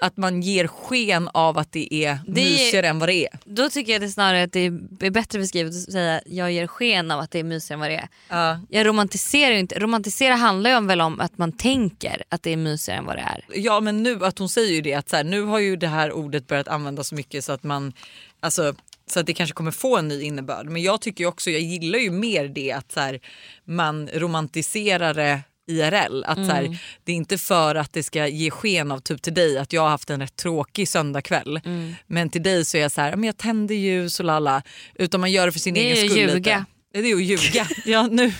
att 0.00 0.16
man 0.16 0.42
ger 0.42 0.66
sken 0.66 1.28
av 1.34 1.58
att 1.58 1.72
det 1.72 1.94
är 1.94 2.18
Det 2.26 2.40
är- 2.40 2.44
mysigare 2.50 2.88
än 2.88 2.98
vad 2.98 3.08
det 3.08 3.14
är. 3.14 3.38
Då 3.44 3.68
tycker 3.70 3.92
jag 3.92 4.00
det 4.00 4.08
snarare 4.08 4.42
att 4.42 4.52
det 4.52 4.60
är 5.00 5.10
bättre 5.10 5.38
beskrivet 5.38 5.72
att 5.72 5.92
säga 5.92 6.20
jag 6.26 6.52
ger 6.52 6.66
sken 6.66 7.10
av 7.10 7.20
att 7.20 7.30
det 7.30 7.38
är 7.38 7.44
mysigare 7.44 7.74
än 7.76 7.80
vad 7.80 7.90
det 7.90 7.96
är. 7.96 8.08
Ja. 8.28 8.60
Jag 8.68 8.86
romantiserar 8.86 9.52
ju 9.52 9.58
inte. 9.58 9.78
Romantisera 9.78 10.34
handlar 10.34 10.70
ju 10.80 10.86
väl 10.86 11.00
om 11.00 11.20
att 11.20 11.38
man 11.38 11.52
tänker 11.52 12.22
att 12.28 12.42
det 12.42 12.50
är 12.52 12.56
mysigare 12.56 12.98
än 12.98 13.04
vad 13.06 13.16
det 13.16 13.20
är. 13.22 13.44
Ja 13.54 13.80
men 13.80 14.02
nu, 14.02 14.24
att 14.24 14.38
hon 14.38 14.48
säger 14.48 14.72
ju 14.72 14.80
det 14.80 14.94
att 14.94 15.08
så 15.08 15.16
här, 15.16 15.24
nu 15.24 15.42
har 15.42 15.58
ju 15.58 15.76
det 15.76 15.89
här 15.90 16.12
ordet 16.12 16.46
börjat 16.46 16.68
användas 16.68 17.08
så 17.08 17.14
mycket 17.14 17.44
så 17.44 17.52
att 17.52 17.62
man, 17.62 17.92
alltså 18.40 18.74
så 19.06 19.20
att 19.20 19.26
det 19.26 19.32
kanske 19.34 19.54
kommer 19.54 19.70
få 19.70 19.96
en 19.96 20.08
ny 20.08 20.22
innebörd. 20.22 20.66
Men 20.66 20.82
jag 20.82 21.00
tycker 21.00 21.24
ju 21.24 21.28
också, 21.28 21.50
jag 21.50 21.60
gillar 21.60 21.98
ju 21.98 22.10
mer 22.10 22.48
det 22.48 22.72
att 22.72 22.92
så 22.92 23.00
här, 23.00 23.20
man 23.64 24.08
romantiserar 24.14 25.14
det 25.14 25.40
IRL. 25.70 26.24
Att 26.24 26.36
så 26.36 26.42
Mm. 26.42 26.56
här, 26.56 26.78
det 27.04 27.12
är 27.12 27.16
inte 27.16 27.38
för 27.38 27.74
att 27.74 27.92
det 27.92 28.02
ska 28.02 28.26
ge 28.26 28.50
sken 28.50 28.92
av 28.92 28.98
typ 28.98 29.22
till 29.22 29.34
dig 29.34 29.58
att 29.58 29.72
jag 29.72 29.82
har 29.82 29.88
haft 29.88 30.10
en 30.10 30.20
rätt 30.20 30.36
tråkig 30.36 30.88
söndagkväll. 30.88 31.60
Mm. 31.64 31.94
Men 32.06 32.30
till 32.30 32.42
dig 32.42 32.64
så 32.64 32.76
är 32.76 32.80
jag 32.82 32.92
så 32.92 33.00
här, 33.00 33.16
men 33.16 33.24
jag 33.24 33.36
tänder 33.36 33.74
ljus 33.74 34.20
och 34.20 34.26
lalla. 34.26 34.62
Utan 34.94 35.20
man 35.20 35.32
gör 35.32 35.46
det 35.46 35.52
för 35.52 35.60
sin 35.60 35.74
Det 35.74 35.80
är 35.80 35.92
egen 35.94 36.02
ju 36.04 36.08
skull. 36.10 36.18
ljuga. 36.20 36.34
Lite. 36.34 36.64
Det 36.92 36.98
är 36.98 37.16
ju 37.18 37.34
att 37.34 37.42
ljuga. 37.44 37.66
ja, 37.84 38.06
nu. 38.06 38.32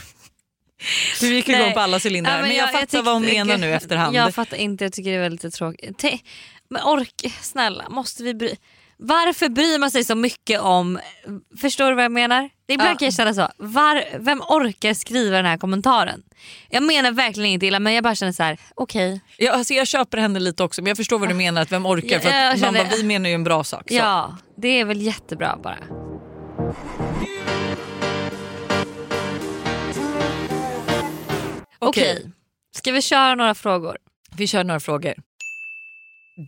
Du 1.21 1.35
gick 1.35 1.49
igång 1.49 1.61
Nej. 1.61 1.75
på 1.75 1.81
alla 1.81 1.99
cylindrar. 2.05 2.37
Ja, 2.37 2.43
men, 2.43 2.57
jag, 2.57 2.67
fattar 2.67 2.81
tyckte- 2.81 3.03
vad 3.03 3.15
hon 3.15 3.23
menar 3.25 3.59
nu 3.59 3.75
efterhand. 3.75 4.17
Jag 4.17 4.35
fattar 4.35 4.57
inte, 4.57 4.85
jag 4.85 4.93
tycker 4.93 5.11
det 5.11 5.17
är 5.17 5.21
väldigt 5.21 5.55
tråkigt. 5.55 6.05
Men 6.71 6.83
ork, 6.83 7.33
snälla 7.41 7.89
måste 7.89 8.23
vi 8.23 8.35
bry 8.35 8.55
Varför 9.03 9.49
bryr 9.49 9.79
man 9.79 9.91
sig 9.91 10.05
så 10.05 10.15
mycket 10.15 10.61
om, 10.61 10.99
förstår 11.61 11.89
du 11.89 11.95
vad 11.95 12.05
jag 12.05 12.13
menar? 12.13 12.51
Det 12.67 12.75
ibland 12.75 12.91
Ja. 12.91 12.95
kan 12.99 13.07
jag 13.07 13.15
känna 13.15 13.35
så, 13.35 13.49
var, 13.57 14.05
vem 14.19 14.41
orkar 14.41 14.95
skriva 14.95 15.37
den 15.37 15.47
här 15.47 15.59
kommentaren? 15.59 16.23
Jag 16.71 16.83
menar 16.83 17.13
verkligen 17.13 17.51
inte 17.51 17.67
illa 17.67 17.79
men 17.81 17.95
jag 17.95 18.05
bara 18.05 18.15
känner 18.15 18.33
så 18.33 18.43
här: 18.43 18.59
okej. 18.75 19.21
Ja, 19.37 19.53
alltså 19.53 19.75
jag 19.75 19.87
köper 19.87 20.19
henne 20.19 20.41
lite 20.41 20.63
också 20.63 20.83
men 20.83 20.89
jag 20.89 20.97
förstår 20.97 21.19
vad 21.19 21.29
du 21.29 21.35
menar 21.35 21.63
att 21.63 21.73
vem 21.73 21.87
orkar 21.87 22.09
Ja, 22.17 22.21
för 22.21 22.31
jag 22.31 22.53
att 22.53 22.61
man 22.61 22.75
känner- 22.75 22.85
bara, 22.91 22.97
vi 22.97 23.03
menar 23.05 23.29
ju 23.29 23.35
en 23.35 23.45
bra 23.45 23.65
sak. 23.65 23.83
Så. 23.89 23.95
Ja, 23.95 24.37
det 24.57 24.69
är 24.81 24.85
väl 24.85 25.01
jättebra 25.03 25.59
bara. 25.63 25.79
Okej, 31.81 32.17
Okej. 32.17 32.33
ska 32.77 32.93
vi 32.93 33.03
köra 33.03 33.35
några 33.35 33.55
frågor? 33.55 33.97
Vi 34.37 34.47
kör 34.47 34.65
några 34.65 34.81
frågor. 34.81 35.15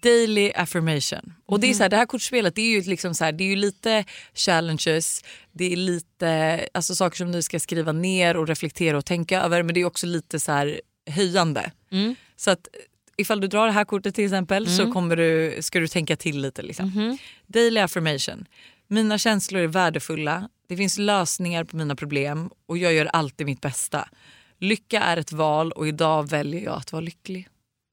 Daily 0.02 0.52
affirmation. 0.54 1.34
Och 1.46 1.60
det, 1.60 1.70
är 1.70 1.74
så 1.74 1.82
här, 1.82 1.90
det 1.90 1.96
här 1.96 2.06
kortspelet 2.06 2.54
det 2.54 2.62
är 2.62 2.70
ju, 2.70 2.82
liksom 2.82 3.14
så 3.14 3.24
här, 3.24 3.32
det 3.32 3.44
är 3.44 3.48
ju 3.48 3.56
lite 3.56 4.04
challenges, 4.34 5.24
det 5.52 5.72
är 5.72 5.76
lite 5.76 6.60
alltså 6.74 6.94
saker 6.94 7.16
som 7.16 7.32
du 7.32 7.42
ska 7.42 7.60
skriva 7.60 7.92
ner 7.92 8.36
och 8.36 8.48
reflektera 8.48 8.98
och 8.98 9.04
tänka 9.04 9.42
över 9.42 9.62
men 9.62 9.74
det 9.74 9.80
är 9.80 9.84
också 9.84 10.06
lite 10.06 10.40
så 10.40 10.52
här 10.52 10.80
höjande. 11.10 11.72
Mm. 11.90 12.14
Så 12.36 12.50
att 12.50 12.68
ifall 13.16 13.40
du 13.40 13.46
drar 13.46 13.66
det 13.66 13.72
här 13.72 13.84
kortet 13.84 14.14
till 14.14 14.24
exempel 14.24 14.76
så 14.76 14.92
kommer 14.92 15.16
du, 15.16 15.56
ska 15.60 15.80
du 15.80 15.88
tänka 15.88 16.16
till 16.16 16.40
lite. 16.40 16.62
Liksom. 16.62 16.86
Mhm. 16.86 17.18
Daily 17.46 17.80
affirmation. 17.80 18.46
Mina 18.88 19.18
känslor 19.18 19.62
är 19.62 19.66
värdefulla, 19.66 20.48
det 20.68 20.76
finns 20.76 20.98
lösningar 20.98 21.64
på 21.64 21.76
mina 21.76 21.96
problem 21.96 22.50
och 22.66 22.78
jag 22.78 22.92
gör 22.92 23.06
alltid 23.06 23.46
mitt 23.46 23.60
bästa. 23.60 24.08
Lycka 24.62 25.00
är 25.00 25.16
ett 25.16 25.32
val 25.32 25.72
och 25.72 25.88
idag 25.88 26.28
väljer 26.28 26.60
jag 26.60 26.74
att 26.74 26.92
vara 26.92 27.00
lycklig. 27.00 27.48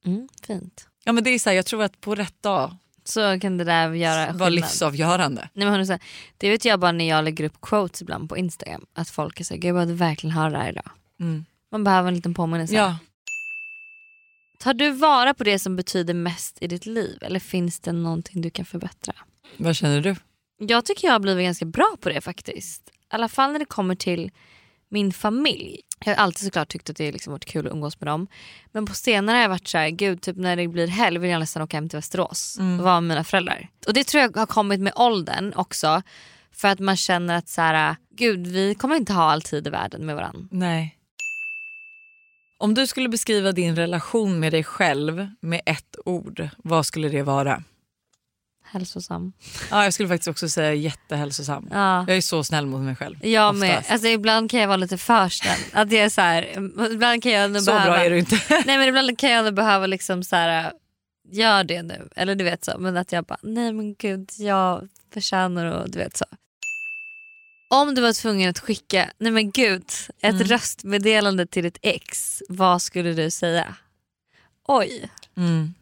Mm, 0.05 0.29
fint. 0.47 0.88
Ja, 1.03 1.11
men 1.11 1.23
det 1.23 1.29
är 1.29 1.39
så 1.39 1.49
här, 1.49 1.55
jag 1.57 1.65
tror 1.65 1.83
att 1.83 2.01
på 2.01 2.15
rätt 2.15 2.41
dag 2.41 2.75
Så 3.03 3.39
kan 3.39 3.57
det 3.57 3.63
där 3.63 3.93
göra 3.93 4.31
skillnad. 4.31 4.53
livsavgörande. 4.53 5.49
Nej, 5.53 5.67
men 5.67 5.88
hon 5.88 5.99
det 6.38 6.49
vet 6.49 6.65
jag 6.65 6.79
bara 6.79 6.91
när 6.91 7.09
jag 7.09 7.23
lägger 7.23 7.43
upp 7.45 7.61
quotes 7.61 8.01
ibland 8.01 8.29
på 8.29 8.38
Instagram. 8.38 8.85
Att 8.93 9.09
folk 9.09 9.39
är 9.39 9.43
såhär, 9.43 9.65
jag 9.65 9.75
behövde 9.75 9.93
verkligen 9.93 10.35
höra 10.35 10.49
det 10.49 10.57
här 10.57 10.69
idag. 10.69 10.91
Mm. 11.19 11.45
Man 11.71 11.83
behöver 11.83 12.07
en 12.07 12.15
liten 12.15 12.33
påminnelse. 12.33 12.75
Ja. 12.75 12.97
Tar 14.59 14.73
du 14.73 14.91
vara 14.91 15.33
på 15.33 15.43
det 15.43 15.59
som 15.59 15.75
betyder 15.75 16.13
mest 16.13 16.57
i 16.61 16.67
ditt 16.67 16.85
liv 16.85 17.17
eller 17.21 17.39
finns 17.39 17.79
det 17.79 17.91
någonting 17.91 18.41
du 18.41 18.49
kan 18.49 18.65
förbättra? 18.65 19.13
Vad 19.57 19.75
känner 19.75 20.01
du? 20.01 20.15
Jag 20.57 20.85
tycker 20.85 21.07
jag 21.07 21.13
har 21.13 21.19
blivit 21.19 21.45
ganska 21.45 21.65
bra 21.65 21.95
på 21.99 22.09
det 22.09 22.21
faktiskt. 22.21 22.89
I 22.89 22.91
alla 23.07 23.27
fall 23.29 23.51
när 23.51 23.59
det 23.59 23.65
kommer 23.65 23.95
till 23.95 24.31
min 24.89 25.13
familj. 25.13 25.81
Jag 26.05 26.15
har 26.15 26.24
alltid 26.24 26.46
såklart 26.46 26.69
tyckt 26.69 26.89
att 26.89 26.96
det 26.96 27.12
liksom 27.12 27.31
varit 27.34 27.46
kul 27.46 27.67
att 27.67 27.74
umgås 27.74 28.00
med 28.00 28.08
dem. 28.08 28.27
Men 28.72 28.86
på 28.86 28.93
senare 28.93 29.36
har 29.36 29.41
jag 29.41 29.50
varit 29.50 29.67
såhär, 29.67 29.89
gud 29.89 30.22
typ 30.22 30.38
när 30.38 30.55
det 30.55 30.67
blir 30.67 30.88
helg 30.88 31.19
vill 31.19 31.29
jag 31.29 31.39
nästan 31.39 31.63
åka 31.63 31.77
hem 31.77 31.89
till 31.89 31.98
Västerås 31.98 32.58
och 32.60 32.84
vara 32.84 33.01
med 33.01 33.08
mina 33.08 33.24
föräldrar. 33.24 33.69
Och 33.88 33.93
det 33.93 34.03
tror 34.03 34.22
jag 34.22 34.38
har 34.38 34.46
kommit 34.46 34.79
med 34.79 34.93
åldern 34.96 35.53
också. 35.55 36.01
För 36.51 36.67
att 36.67 36.79
man 36.79 36.96
känner 36.96 37.36
att 37.36 37.50
så 37.50 37.62
här, 37.62 37.96
gud 38.15 38.48
vi 38.48 38.75
kommer 38.75 38.96
inte 38.96 39.13
ha 39.13 39.31
all 39.31 39.41
tid 39.41 39.67
i 39.67 39.69
världen 39.69 40.05
med 40.05 40.15
varandra. 40.15 40.48
Nej. 40.51 40.96
Om 42.58 42.74
du 42.74 42.88
skulle 42.88 43.10
beskriva 43.10 43.51
din 43.51 43.75
relation 43.75 44.39
med 44.39 44.53
dig 44.53 44.63
själv 44.63 45.29
med 45.41 45.62
ett 45.65 45.96
ord, 46.05 46.50
vad 46.58 46.86
skulle 46.86 47.10
det 47.10 47.24
vara? 47.24 47.63
Hälsosam. 48.71 49.33
Ja, 49.71 49.83
jag 49.83 49.93
skulle 49.93 50.09
faktiskt 50.09 50.27
också 50.27 50.49
säga 50.49 50.73
jättehälsosam. 50.73 51.67
Ja. 51.71 52.05
Jag 52.07 52.17
är 52.17 52.21
så 52.21 52.43
snäll 52.43 52.65
mot 52.65 52.81
mig 52.81 52.95
själv. 52.95 53.25
Jag 53.25 53.55
med. 53.55 53.83
Alltså, 53.89 54.07
ibland 54.07 54.51
kan 54.51 54.59
jag 54.59 54.67
vara 54.67 54.77
lite 54.77 54.97
för 54.97 55.29
snäll. 55.29 55.59
Att 55.73 55.91
jag 55.91 56.01
är 56.03 56.09
så 56.09 56.21
här, 56.21 56.43
ibland 56.91 57.23
kan 57.23 57.31
jag 57.31 57.51
nu 57.51 57.59
Så 57.59 57.71
behöva, 57.71 57.85
bra 57.85 57.97
är 58.05 58.09
du 58.09 58.19
inte. 58.19 58.35
Nej 58.49 58.77
men 58.77 58.88
ibland 58.88 59.17
kan 59.19 59.29
jag 59.31 59.45
nu 59.45 59.51
behöva 59.51 59.88
liksom 59.88 60.23
så 60.23 60.35
här, 60.35 60.71
gör 61.31 61.63
det 61.63 61.81
nu. 61.81 62.09
Eller 62.15 62.35
du 62.35 62.43
vet 62.43 62.65
så. 62.65 62.77
Men 62.79 62.97
att 62.97 63.11
jag 63.11 63.25
bara, 63.25 63.39
nej 63.41 63.73
men 63.73 63.95
gud 63.95 64.29
jag 64.38 64.88
förtjänar 65.13 65.65
och 65.65 65.89
du 65.91 65.99
vet 65.99 66.17
så. 66.17 66.25
Om 67.69 67.95
du 67.95 68.01
var 68.01 68.13
tvungen 68.13 68.49
att 68.49 68.59
skicka, 68.59 69.09
nej 69.17 69.31
men 69.31 69.51
gud, 69.51 69.83
ett 70.21 70.35
Mm. 70.35 70.47
röstmeddelande 70.47 71.45
till 71.47 71.63
ditt 71.63 71.77
ex, 71.81 72.41
vad 72.49 72.81
skulle 72.81 73.13
du 73.13 73.31
säga? 73.31 73.75
Oj. 74.67 75.09
Mm. 75.38 75.73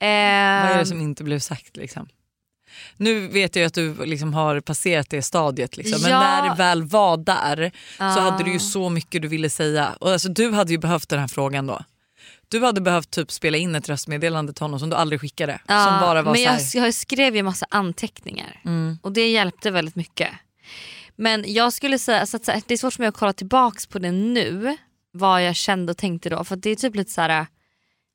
Vad 0.00 0.72
är 0.72 0.78
det 0.78 0.86
som 0.86 1.00
inte 1.00 1.24
blev 1.24 1.38
sagt? 1.38 1.76
Liksom? 1.76 2.08
Nu 2.96 3.28
vet 3.28 3.56
jag 3.56 3.64
att 3.64 3.74
du 3.74 4.06
liksom 4.06 4.34
har 4.34 4.60
passerat 4.60 5.10
det 5.10 5.22
stadiet, 5.22 5.76
liksom. 5.76 6.02
men 6.02 6.10
Ja. 6.10 6.20
när 6.20 6.48
det 6.50 6.56
väl 6.56 6.82
var 6.82 7.16
där 7.16 7.72
så 7.98 8.04
ah. 8.04 8.20
hade 8.20 8.44
du 8.44 8.52
ju 8.52 8.58
så 8.58 8.88
mycket 8.88 9.22
du 9.22 9.28
ville 9.28 9.50
säga. 9.50 9.96
Och 10.00 10.10
alltså, 10.10 10.28
du 10.28 10.50
hade 10.52 10.72
ju 10.72 10.78
behövt 10.78 11.08
den 11.08 11.18
här 11.18 11.28
frågan 11.28 11.66
då. 11.66 11.82
Du 12.48 12.64
hade 12.64 12.80
behövt 12.80 13.10
typ 13.10 13.32
spela 13.32 13.58
in 13.58 13.74
ett 13.74 13.88
röstmeddelande 13.88 14.52
till 14.52 14.64
honom 14.64 14.80
som 14.80 14.90
du 14.90 14.96
aldrig 14.96 15.20
skickade. 15.20 15.60
Ja, 15.66 15.84
som 15.84 16.00
bara 16.00 16.22
var 16.22 16.32
men 16.32 16.60
så 16.60 16.78
jag, 16.78 16.86
jag 16.86 16.94
skrev 16.94 17.36
ju 17.36 17.42
massa 17.42 17.66
anteckningar 17.70 18.60
mm, 18.64 18.98
och 19.02 19.12
det 19.12 19.30
hjälpte 19.30 19.70
väldigt 19.70 19.96
mycket. 19.96 20.28
Men 21.16 21.44
jag 21.46 21.72
skulle 21.72 21.98
säga 21.98 22.20
alltså 22.20 22.36
att 22.36 22.44
så 22.44 22.52
det 22.66 22.74
är 22.74 22.78
svårt 22.78 22.92
för 22.92 23.02
mig 23.02 23.08
att 23.08 23.16
kolla 23.16 23.32
tillbaks 23.32 23.86
på 23.86 23.98
det 23.98 24.12
nu. 24.12 24.76
Vad 25.12 25.44
jag 25.44 25.56
kände 25.56 25.90
och 25.90 25.96
tänkte 25.96 26.30
då. 26.30 26.44
För 26.44 26.56
det 26.56 26.70
är 26.70 26.76
typ 26.76 26.94
lite 26.94 27.10
så 27.10 27.20
här, 27.20 27.46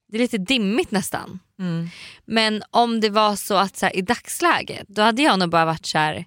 det 0.08 0.18
är 0.18 0.22
lite 0.22 0.38
dimmigt 0.38 0.92
nästan. 0.92 1.40
Mm, 1.60 1.90
Men 2.26 2.64
om 2.72 3.00
det 3.02 3.10
var 3.10 3.36
så 3.36 3.56
att 3.56 3.78
så 3.78 3.86
här, 3.86 3.96
i 3.96 4.02
dagsläget 4.02 4.88
då 4.88 5.02
hade 5.02 5.22
jag 5.22 5.40
nog 5.40 5.50
bara 5.50 5.66
varit 5.66 5.86
så 5.86 5.98
här. 5.98 6.26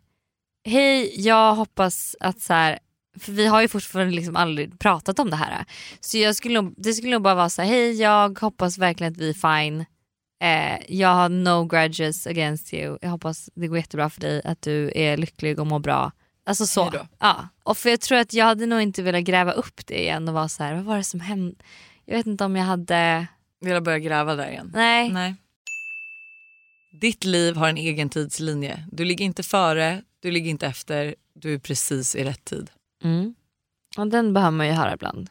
Hej 0.65 1.21
jag 1.21 1.55
hoppas 1.55 2.17
att 2.21 2.41
så 2.41 2.53
här, 2.53 2.79
för 3.19 3.33
vi 3.33 3.47
har 3.47 3.63
ju 3.63 3.69
fortfarande 3.69 4.15
liksom 4.15 4.37
aldrig 4.37 4.79
pratat 4.79 5.19
om 5.19 5.31
det 5.31 5.37
här. 5.37 5.65
Så 6.01 6.19
jag 6.19 6.37
skulle, 6.37 6.71
det 6.77 6.93
skulle 6.93 7.13
nog 7.13 7.23
bara 7.23 7.35
vara 7.35 7.49
så 7.49 7.63
här, 7.63 7.69
hej 7.69 8.01
jag 8.01 8.39
hoppas 8.39 8.79
verkligen 8.79 9.13
att 9.13 9.19
vi 9.19 9.31
är 9.31 9.61
fine. 9.61 9.85
Eh, 10.41 10.97
jag 10.97 11.09
har 11.09 11.29
no 11.29 11.65
grudges 11.65 12.27
against 12.27 12.75
you. 12.75 12.99
Jag 13.01 13.11
hoppas 13.11 13.51
det 13.55 13.67
går 13.67 13.79
jättebra 13.79 14.11
för 14.11 14.21
dig, 14.21 14.43
att 14.45 14.63
du 14.63 14.93
är 14.95 15.17
lycklig 15.17 15.59
och 15.59 15.67
mår 15.67 15.79
bra. 15.79 16.13
Alltså 16.47 16.67
så. 16.67 16.93
Ja. 17.19 17.49
Och 17.63 17.79
för 17.79 17.91
jag 17.91 18.01
tror 18.01 18.19
att 18.19 18.33
jag 18.33 18.45
hade 18.45 18.67
nog 18.67 18.81
inte 18.81 19.03
velat 19.03 19.25
gräva 19.25 19.53
upp 19.53 19.87
det 19.87 20.01
igen 20.01 20.29
och 20.29 20.35
vara 20.35 20.49
så 20.49 20.63
här, 20.63 20.75
vad 20.75 20.85
var 20.85 20.97
det 20.97 21.05
som 21.05 21.21
hände? 21.21 21.57
Jag 22.05 22.17
vet 22.17 22.27
inte 22.27 22.45
om 22.45 22.57
jag 22.57 22.65
hade, 22.65 23.27
vill 23.61 23.73
jag 23.73 23.83
börja 23.83 23.99
gräva 23.99 24.35
där 24.35 24.51
igen? 24.51 24.71
nej. 24.75 25.13
Nej. 25.13 25.35
Ditt 27.01 27.25
liv 27.25 27.57
har 27.57 27.69
en 27.69 27.77
egen 27.77 28.09
tidslinje. 28.09 28.85
Du 28.93 29.05
ligger 29.05 29.25
inte 29.25 29.43
före, 29.43 30.03
du 30.21 30.31
ligger 30.31 30.51
inte 30.51 30.67
efter, 30.67 31.15
du 31.35 31.55
är 31.55 31.59
precis 31.59 32.17
i 32.17 32.25
rätt 32.25 32.45
tid. 32.45 32.71
Mm. 33.05 33.35
Och 33.97 34.07
den 34.07 34.33
behöver 34.33 34.57
man 34.57 34.67
ju 34.67 34.73
höra 34.73 34.95
ibland. 34.95 35.31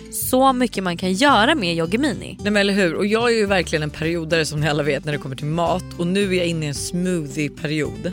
så 0.11 0.53
mycket 0.53 0.83
man 0.83 0.97
kan 0.97 1.13
göra 1.13 1.55
med 1.55 1.75
Yoggi 1.75 1.97
Mini. 1.97 2.37
Nej, 2.39 2.51
men 2.51 2.57
eller 2.57 2.73
hur? 2.73 2.93
Och 2.93 3.05
jag 3.05 3.31
är 3.31 3.35
ju 3.35 3.45
verkligen 3.45 3.83
en 3.83 3.89
periodare 3.89 4.45
som 4.45 4.59
ni 4.59 4.69
alla 4.69 4.83
vet 4.83 5.05
när 5.05 5.11
det 5.11 5.17
kommer 5.17 5.35
till 5.35 5.45
mat 5.45 5.83
och 5.97 6.07
nu 6.07 6.33
är 6.33 6.37
jag 6.37 6.47
inne 6.47 6.65
i 6.65 6.67
en 6.67 6.75
smoothie-period. 6.75 8.11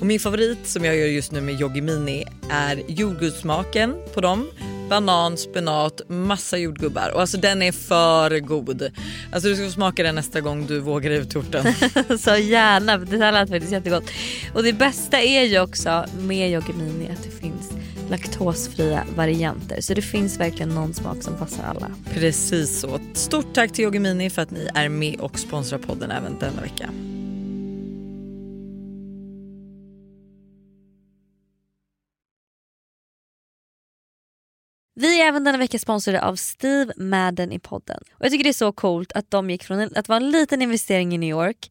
Och 0.00 0.06
min 0.06 0.20
favorit 0.20 0.58
som 0.66 0.84
jag 0.84 0.96
gör 0.96 1.06
just 1.06 1.32
nu 1.32 1.40
med 1.40 1.60
Yoggi 1.60 1.80
Mini 1.80 2.24
är 2.50 2.82
jordgubbssmaken 2.88 3.94
på 4.14 4.20
dem. 4.20 4.50
Banan, 4.88 5.36
spenat, 5.36 6.00
massa 6.08 6.58
jordgubbar 6.58 7.10
och 7.14 7.20
alltså 7.20 7.36
den 7.36 7.62
är 7.62 7.72
för 7.72 8.38
god. 8.38 8.90
Alltså 9.32 9.48
du 9.48 9.54
ska 9.54 9.64
få 9.64 9.70
smaka 9.70 10.02
den 10.02 10.14
nästa 10.14 10.40
gång 10.40 10.66
du 10.66 10.80
vågar 10.80 11.10
ut 11.10 11.30
torten. 11.30 11.64
så 12.18 12.36
gärna, 12.36 12.96
det 12.96 13.18
här 13.18 13.32
lät 13.32 13.50
faktiskt 13.50 13.72
jättegott. 13.72 14.04
Och 14.54 14.62
det 14.62 14.72
bästa 14.72 15.20
är 15.20 15.44
ju 15.44 15.60
också 15.60 16.04
med 16.18 16.50
Yoggi 16.50 16.72
Mini 16.72 17.10
att 17.10 17.22
det 17.22 17.30
finns 17.30 17.71
laktosfria 18.12 19.04
varianter. 19.16 19.80
Så 19.80 19.94
det 19.94 20.02
finns 20.02 20.40
verkligen 20.40 20.68
någon 20.68 20.94
smak 20.94 21.22
som 21.22 21.36
passar 21.36 21.64
alla. 21.64 21.90
Precis 22.14 22.80
så. 22.80 22.98
Stort 23.14 23.54
tack 23.54 23.72
till 23.72 23.84
Yoggi 23.84 23.98
Mini 23.98 24.30
för 24.30 24.42
att 24.42 24.50
ni 24.50 24.68
är 24.74 24.88
med 24.88 25.20
och 25.20 25.38
sponsrar 25.38 25.78
podden 25.78 26.10
även 26.10 26.38
denna 26.38 26.60
vecka. 26.60 26.90
Vi 34.94 35.20
är 35.20 35.28
även 35.28 35.44
denna 35.44 35.58
vecka 35.58 35.78
sponsrade 35.78 36.22
av 36.22 36.36
Steve 36.36 36.92
Madden 36.96 37.52
i 37.52 37.58
podden. 37.58 38.02
Och 38.12 38.24
Jag 38.24 38.30
tycker 38.30 38.44
det 38.44 38.50
är 38.50 38.52
så 38.52 38.72
coolt 38.72 39.12
att 39.12 39.30
de 39.30 39.50
gick 39.50 39.64
från 39.64 39.78
en, 39.78 39.90
att 39.96 40.08
vara 40.08 40.16
en 40.16 40.30
liten 40.30 40.62
investering 40.62 41.14
i 41.14 41.18
New 41.18 41.30
York 41.30 41.70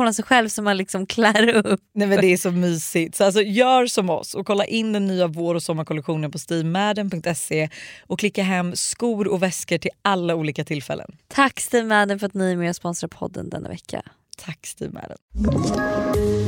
av 0.00 0.12
sig 0.12 0.24
själv 0.24 0.48
som 0.48 0.64
man 0.64 0.76
liksom 0.76 1.06
klär 1.06 1.48
upp. 1.66 1.80
Nej 1.94 2.08
men 2.08 2.20
det 2.20 2.32
är 2.32 2.36
så 2.36 2.50
mysigt. 2.50 3.16
Så 3.16 3.24
alltså, 3.24 3.42
gör 3.42 3.86
som 3.86 4.10
oss 4.10 4.34
och 4.34 4.46
kolla 4.46 4.64
in 4.64 4.92
den 4.92 5.06
nya 5.06 5.26
vår 5.26 5.54
och 5.54 5.62
sommarkollektionen 5.62 6.30
på 6.30 6.38
steamadden.se 6.38 7.68
och 8.06 8.18
klicka 8.18 8.42
hem 8.42 8.76
skor 8.76 9.28
och 9.28 9.42
väskor 9.42 9.78
till 9.78 9.90
alla 10.02 10.34
olika 10.34 10.64
tillfällen. 10.64 11.16
Tack 11.28 11.60
Steve 11.60 11.86
Madden 11.86 12.18
för 12.18 12.26
att 12.26 12.34
ni 12.34 12.52
är 12.52 12.56
med 12.56 12.68
och 12.68 12.76
sponsrar 12.76 13.08
podden 13.08 13.50
denna 13.50 13.68
vecka. 13.68 14.02
Tack 14.38 14.66
Steve 14.66 14.92
Madden. 14.92 15.16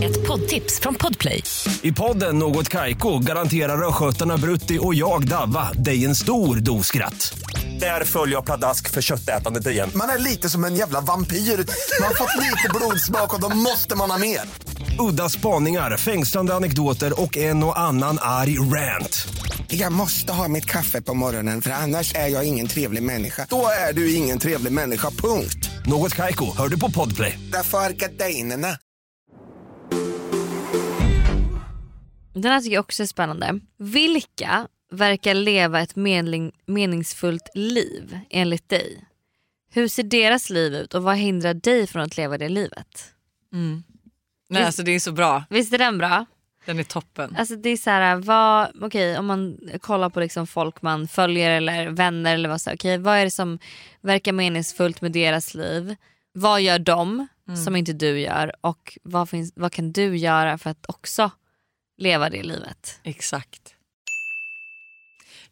Ett 0.05 0.27
poddtips 0.27 0.81
från 0.81 0.95
Podplay. 0.95 1.43
I 1.83 1.93
podden 1.93 2.39
Något 2.39 2.69
Kaiko 2.69 3.19
garanterar 3.19 3.89
östgötarna 3.89 4.37
Brutti 4.37 4.79
och 4.83 4.95
jag, 4.95 5.29
Davva, 5.29 5.73
dig 5.73 6.05
en 6.05 6.15
stor 6.15 6.57
dos 6.57 6.87
skratt. 6.87 7.44
Där 7.81 8.05
följer 8.05 8.37
jag 8.37 8.45
pladask 8.45 8.91
för 8.91 9.03
köttätandet 9.03 9.67
igen. 9.67 9.91
Man 9.95 10.11
är 10.11 10.19
lite 10.19 10.51
som 10.51 10.65
en 10.65 10.75
jävla 10.75 11.01
vampyr. 11.01 11.37
Man 11.37 12.09
har 12.09 12.15
fått 12.15 12.43
lite 12.43 12.69
blodsmak 12.75 13.35
och 13.35 13.41
då 13.41 13.49
måste 13.57 13.97
man 13.97 14.11
ha 14.11 14.19
mer. 14.19 14.41
Udda 14.99 15.29
spaningar, 15.29 15.97
fängslande 15.97 16.55
anekdoter 16.55 17.21
och 17.23 17.37
en 17.37 17.65
och 17.65 17.79
annan 17.79 18.19
arg 18.21 18.59
rant. 18.59 19.29
Jag 19.69 19.93
måste 19.93 20.33
ha 20.33 20.49
mitt 20.49 20.65
kaffe 20.67 21.03
på 21.03 21.15
morgonen 21.15 21.63
för 21.63 21.71
annars 21.71 22.15
är 22.15 22.29
jag 22.29 22.45
ingen 22.45 22.67
trevlig 22.67 23.03
människa. 23.03 23.47
Då 23.51 23.67
är 23.89 23.93
du 23.93 24.15
ingen 24.15 24.39
trevlig 24.39 24.73
människa, 24.73 25.11
punkt. 25.11 25.71
Något 25.87 26.15
Kaiko, 26.15 26.57
hör 26.57 26.69
du 26.69 26.79
på 26.79 26.91
Podplay. 26.91 27.39
Därför 27.53 27.79
är 27.79 27.91
gardinerna. 27.91 28.79
Den 32.35 32.53
här 32.53 32.61
tycker 32.61 32.75
jag 32.75 32.85
också 32.85 33.03
är 33.03 33.07
spännande. 33.07 33.61
Vilka 33.79 34.67
verkar 34.95 35.35
leva 35.35 35.81
ett 35.81 35.97
mening, 35.97 36.53
meningsfullt 36.67 37.49
liv 37.55 38.19
enligt 38.31 38.69
dig? 38.69 39.05
Hur 39.71 39.89
ser 39.89 40.03
deras 40.03 40.51
liv 40.51 40.75
ut 40.75 40.95
och 40.95 41.03
vad 41.03 41.17
hindrar 41.17 41.55
dig 41.55 41.87
från 41.87 42.03
att 42.03 42.17
leva 42.17 42.39
det 42.39 42.49
livet? 42.49 43.15
Nej, 44.49 44.65
alltså 44.65 44.83
det 44.83 44.93
är 44.93 45.01
så 45.01 45.13
bra. 45.13 45.45
Visst 45.51 45.73
är 45.73 45.79
den 45.79 45.99
bra? 45.99 46.27
Den 46.65 46.79
är 46.79 46.83
toppen. 46.85 47.37
Alltså 47.39 47.57
det 47.57 47.71
är 47.71 47.77
så 47.77 47.91
här, 47.91 48.17
vad, 48.17 48.71
okej 48.83 49.19
om 49.19 49.27
man 49.27 49.59
kollar 49.81 50.11
på 50.11 50.21
liksom 50.21 50.47
folk 50.47 50.83
man 50.83 51.09
följer 51.09 51.51
eller 51.51 51.89
vänner 51.89 52.35
eller 52.35 52.49
vad 52.49 52.61
så 52.61 52.73
okej 52.73 52.99
vad 52.99 53.17
är 53.17 53.25
det 53.25 53.31
som 53.31 53.59
verkar 54.01 54.33
meningsfullt 54.33 55.01
med 55.01 55.13
deras 55.13 55.55
liv? 55.55 55.97
Vad 56.33 56.61
gör 56.61 56.79
de 56.79 57.27
som 57.65 57.77
inte 57.77 57.93
du 57.93 58.21
gör 58.21 58.53
och 58.61 58.99
vad, 59.03 59.29
finns, 59.29 59.53
vad 59.57 59.73
kan 59.73 59.93
du 59.93 60.17
göra 60.17 60.59
för 60.59 60.71
att 60.71 60.87
också 60.89 61.31
leva 61.97 62.31
det 62.31 62.43
livet? 62.43 63.01
Exakt. 63.03 63.74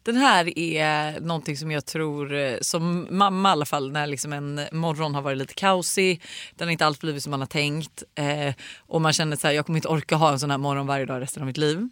Den 0.03 0.15
här 0.15 0.59
är 0.59 1.19
någonting 1.19 1.57
som 1.57 1.71
jag 1.71 1.85
tror, 1.85 2.33
eh, 2.33 2.57
som 2.61 3.07
mamma 3.09 3.49
i 3.49 3.51
alla 3.51 3.65
fall, 3.65 3.91
när 3.91 4.07
liksom 4.07 4.33
en 4.33 4.61
morgon 4.71 5.15
har 5.15 5.21
varit 5.21 5.37
lite 5.37 5.53
kaosig, 5.53 6.21
den 6.55 6.67
har 6.67 6.71
inte 6.71 6.85
alls 6.85 6.99
blivit 6.99 7.23
som 7.23 7.31
man 7.31 7.39
har 7.39 7.47
tänkt 7.47 8.03
eh, 8.15 8.53
och 8.79 9.01
man 9.01 9.13
känner 9.13 9.35
så 9.35 9.47
här, 9.47 9.53
jag 9.53 9.65
kommer 9.65 9.77
inte 9.77 9.87
orka 9.87 10.15
ha 10.15 10.31
en 10.31 10.39
sån 10.39 10.51
här 10.51 10.57
morgon 10.57 10.87
varje 10.87 11.05
dag 11.05 11.21
resten 11.21 11.43
av 11.43 11.47
mitt 11.47 11.57
liv. 11.57 11.89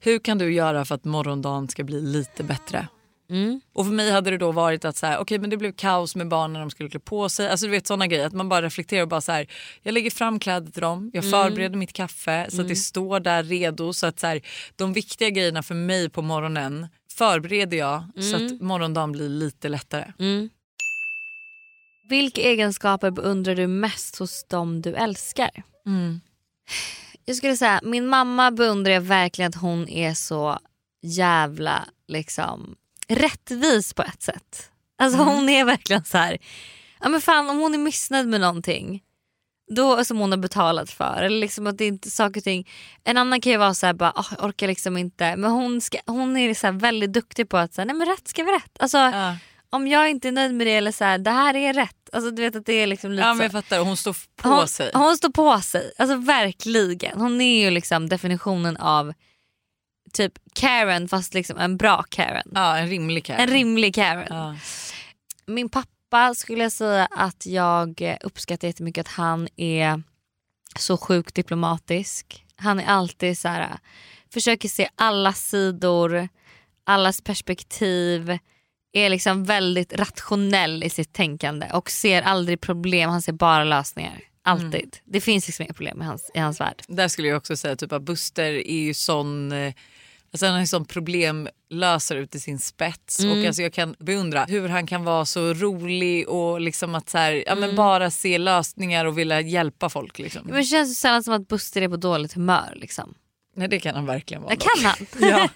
Hur 0.00 0.18
kan 0.18 0.38
du 0.38 0.52
göra 0.52 0.84
för 0.84 0.94
att 0.94 1.04
morgondagen 1.04 1.68
ska 1.68 1.84
bli 1.84 2.00
lite 2.00 2.42
bättre? 2.44 2.88
Och 3.74 3.84
för 3.86 3.92
mig 3.92 4.10
hade 4.10 4.30
det 4.30 4.38
då 4.38 4.52
varit 4.52 4.84
att 4.84 4.96
så 4.96 5.06
här, 5.06 5.20
okay, 5.20 5.38
men 5.38 5.50
det 5.50 5.56
blev 5.56 5.72
kaos 5.72 6.16
med 6.16 6.28
barnen 6.28 6.52
när 6.52 6.60
de 6.60 6.70
skulle 6.70 6.88
klä 6.88 7.00
på 7.00 7.28
sig. 7.28 7.48
Alltså 7.48 7.66
du 7.66 7.70
vet 7.72 7.86
sådana 7.86 8.06
grejer. 8.06 8.26
Att 8.26 8.32
man 8.32 8.48
bara 8.48 8.62
reflekterar 8.62 9.02
och 9.02 9.08
bara 9.08 9.20
så 9.20 9.32
här, 9.32 9.46
jag 9.82 9.92
lägger 9.92 10.10
fram 10.10 10.40
kläder 10.40 10.72
till 10.72 10.82
dem, 10.82 11.10
jag 11.14 11.30
förbereder 11.30 11.76
mitt 11.76 11.92
kaffe 11.92 12.46
så 12.50 12.60
att 12.60 12.68
det 12.68 12.76
står 12.76 13.20
där 13.20 13.42
redo. 13.42 13.92
Så 13.92 14.06
att 14.06 14.20
så 14.20 14.26
här, 14.26 14.40
de 14.76 14.92
viktiga 14.92 15.30
grejerna 15.30 15.62
för 15.62 15.74
mig 15.74 16.10
på 16.10 16.22
morgonen 16.22 16.86
förbereder 17.18 17.76
jag 17.76 18.04
så 18.20 18.36
att 18.36 18.60
morgondagen 18.60 19.12
blir 19.12 19.28
lite 19.28 19.68
lättare. 19.68 20.12
Vilka 22.08 22.40
egenskaper 22.40 23.10
beundrar 23.10 23.54
du 23.54 23.66
mest 23.66 24.16
hos 24.18 24.44
dem 24.48 24.82
du 24.82 24.94
älskar? 24.94 25.50
Jag 27.24 27.36
skulle 27.36 27.56
säga 27.56 27.80
min 27.82 28.06
mamma 28.06 28.50
beundrar 28.50 28.92
jag 28.92 29.00
verkligen 29.00 29.48
att 29.48 29.54
hon 29.54 29.88
är 29.88 30.14
så 30.14 30.58
jävla 31.02 31.88
liksom 32.08 32.76
rättvis 33.08 33.94
på 33.94 34.02
ett 34.02 34.22
sätt. 34.22 34.70
Alltså 34.98 35.22
hon 35.22 35.48
är 35.48 35.64
verkligen 35.64 36.04
så 36.04 36.18
här. 36.18 36.38
Ja 37.00 37.08
men 37.08 37.20
fan 37.20 37.50
om 37.50 37.58
hon 37.58 37.74
är 37.74 37.78
missnöjd 37.78 38.28
med 38.28 38.40
någonting 38.40 39.02
då 39.68 40.04
som 40.04 40.18
hon 40.18 40.30
har 40.30 40.38
betalat 40.38 40.90
för 40.90 41.22
eller 41.22 41.38
liksom 41.40 41.66
att 41.66 41.78
det 41.78 41.86
inte 41.86 42.10
saker 42.10 42.40
ting. 42.40 42.68
En 43.04 43.16
annan 43.16 43.40
kan 43.40 43.52
ju 43.52 43.58
vara 43.58 43.74
så 43.74 43.86
här 43.86 43.92
bara 43.92 44.10
oh, 44.16 44.32
orkar 44.46 44.66
liksom 44.66 44.96
inte 44.96 45.36
men 45.36 45.50
hon, 45.50 45.80
ska, 45.80 45.98
hon 46.06 46.36
är 46.36 46.54
så 46.54 46.72
väldigt 46.72 47.12
duktig 47.12 47.48
på 47.48 47.56
att 47.56 47.74
säga 47.74 47.84
nej 47.84 47.96
men 47.96 48.08
rätt 48.08 48.28
ska 48.28 48.44
vara 48.44 48.56
rätt. 48.56 48.76
Alltså 48.78 48.98
Ja. 48.98 49.36
om 49.70 49.86
jag 49.88 50.10
inte 50.10 50.28
är 50.28 50.32
nöjd 50.32 50.54
med 50.54 50.66
det 50.66 50.74
eller 50.74 50.92
så 50.92 51.04
här 51.04 51.18
det 51.18 51.30
här 51.30 51.56
är 51.56 51.72
rätt. 51.74 51.94
Alltså 52.12 52.30
du 52.30 52.42
vet 52.42 52.56
att 52.56 52.66
det 52.66 52.72
är 52.72 52.86
liksom 52.86 53.10
lite 53.10 53.22
Ja 53.26 53.34
men 53.34 53.42
jag 53.42 53.52
fattar, 53.52 53.78
hon 53.78 53.96
står 53.96 54.16
på 54.36 54.48
hon, 54.48 54.68
sig. 54.68 54.90
Hon 54.94 55.16
står 55.16 55.28
på 55.30 55.60
sig. 55.60 55.92
Alltså 55.98 56.16
verkligen. 56.16 57.20
Hon 57.20 57.40
är 57.40 57.60
ju 57.64 57.70
liksom 57.70 58.08
definitionen 58.08 58.76
av 58.76 59.12
typ 60.12 60.32
Karen 60.54 61.08
fast 61.08 61.34
liksom 61.34 61.58
en 61.58 61.76
bra 61.76 62.04
Karen. 62.08 62.50
Ja 62.54 62.78
en 62.78 62.88
rimlig 62.88 63.24
Karen. 63.24 63.40
En 63.40 63.48
rimlig 63.48 63.94
Karen. 63.94 64.26
ja. 64.28 64.56
Min 65.46 65.68
pappa 65.68 65.88
skulle 66.34 66.62
jag 66.62 66.72
säga 66.72 67.08
att 67.10 67.46
jag 67.46 68.16
uppskattar 68.20 68.68
jättemycket 68.68 69.06
att 69.06 69.12
han 69.12 69.48
är 69.56 70.02
så 70.78 70.96
sjukt 70.96 71.34
diplomatisk. 71.34 72.44
Han 72.56 72.80
är 72.80 72.86
alltid 72.86 73.38
så 73.38 73.48
här, 73.48 73.78
försöker 74.32 74.68
se 74.68 74.88
alla 74.94 75.32
sidor, 75.32 76.28
allas 76.84 77.20
perspektiv. 77.20 78.38
Är 78.92 79.10
liksom 79.10 79.44
väldigt 79.44 79.92
rationell 79.92 80.84
i 80.84 80.90
sitt 80.90 81.12
tänkande 81.12 81.66
och 81.72 81.90
ser 81.90 82.22
aldrig 82.22 82.60
problem, 82.60 83.10
han 83.10 83.22
ser 83.22 83.32
bara 83.32 83.64
lösningar. 83.64 84.20
Alltid. 84.42 84.96
Det 85.04 85.20
finns 85.20 85.46
liksom 85.46 85.62
inga 85.62 85.72
problem 85.72 86.02
i 86.02 86.04
hans, 86.04 86.30
i 86.34 86.38
hans 86.38 86.60
värld. 86.60 86.82
Där 86.88 87.08
skulle 87.08 87.28
jag 87.28 87.36
också 87.36 87.56
säga 87.56 87.76
typ 87.76 87.92
att 87.92 88.02
Buster 88.02 88.52
är 88.52 88.80
ju 88.80 88.94
sån 88.94 89.52
eh, 89.52 89.74
Alltså 90.32 90.46
han 90.46 90.54
är 90.54 90.60
en 90.60 90.66
sån 90.66 90.84
problemlösare 90.84 92.18
ut 92.18 92.34
i 92.34 92.40
sin 92.40 92.58
spets 92.58 93.24
och 93.24 93.46
alltså 93.46 93.62
jag 93.62 93.72
kan 93.72 93.94
beundra 93.98 94.44
hur 94.44 94.68
han 94.68 94.86
kan 94.86 95.04
vara 95.04 95.24
så 95.24 95.54
rolig 95.54 96.28
och 96.28 96.60
liksom 96.60 96.94
att 96.94 97.08
så 97.08 97.18
här, 97.18 97.44
ja, 97.46 97.54
men 97.54 97.76
bara 97.76 98.10
se 98.10 98.38
lösningar 98.38 99.04
och 99.04 99.18
vilja 99.18 99.40
hjälpa 99.40 99.88
folk. 99.88 100.18
Liksom. 100.18 100.42
Men 100.44 100.54
det 100.54 100.64
känns 100.64 101.00
sällan 101.00 101.22
som 101.22 101.34
att 101.34 101.48
Buster 101.48 101.82
är 101.82 101.88
på 101.88 101.96
dåligt 101.96 102.32
humör. 102.32 102.72
Liksom. 102.76 103.14
Nej, 103.58 103.68
det 103.68 103.78
kan 103.78 103.94
han 103.94 104.06
verkligen 104.06 104.42
vara. 104.42 104.56
Kan 104.56 104.84
han. 104.84 105.06
Ja. 105.28 105.48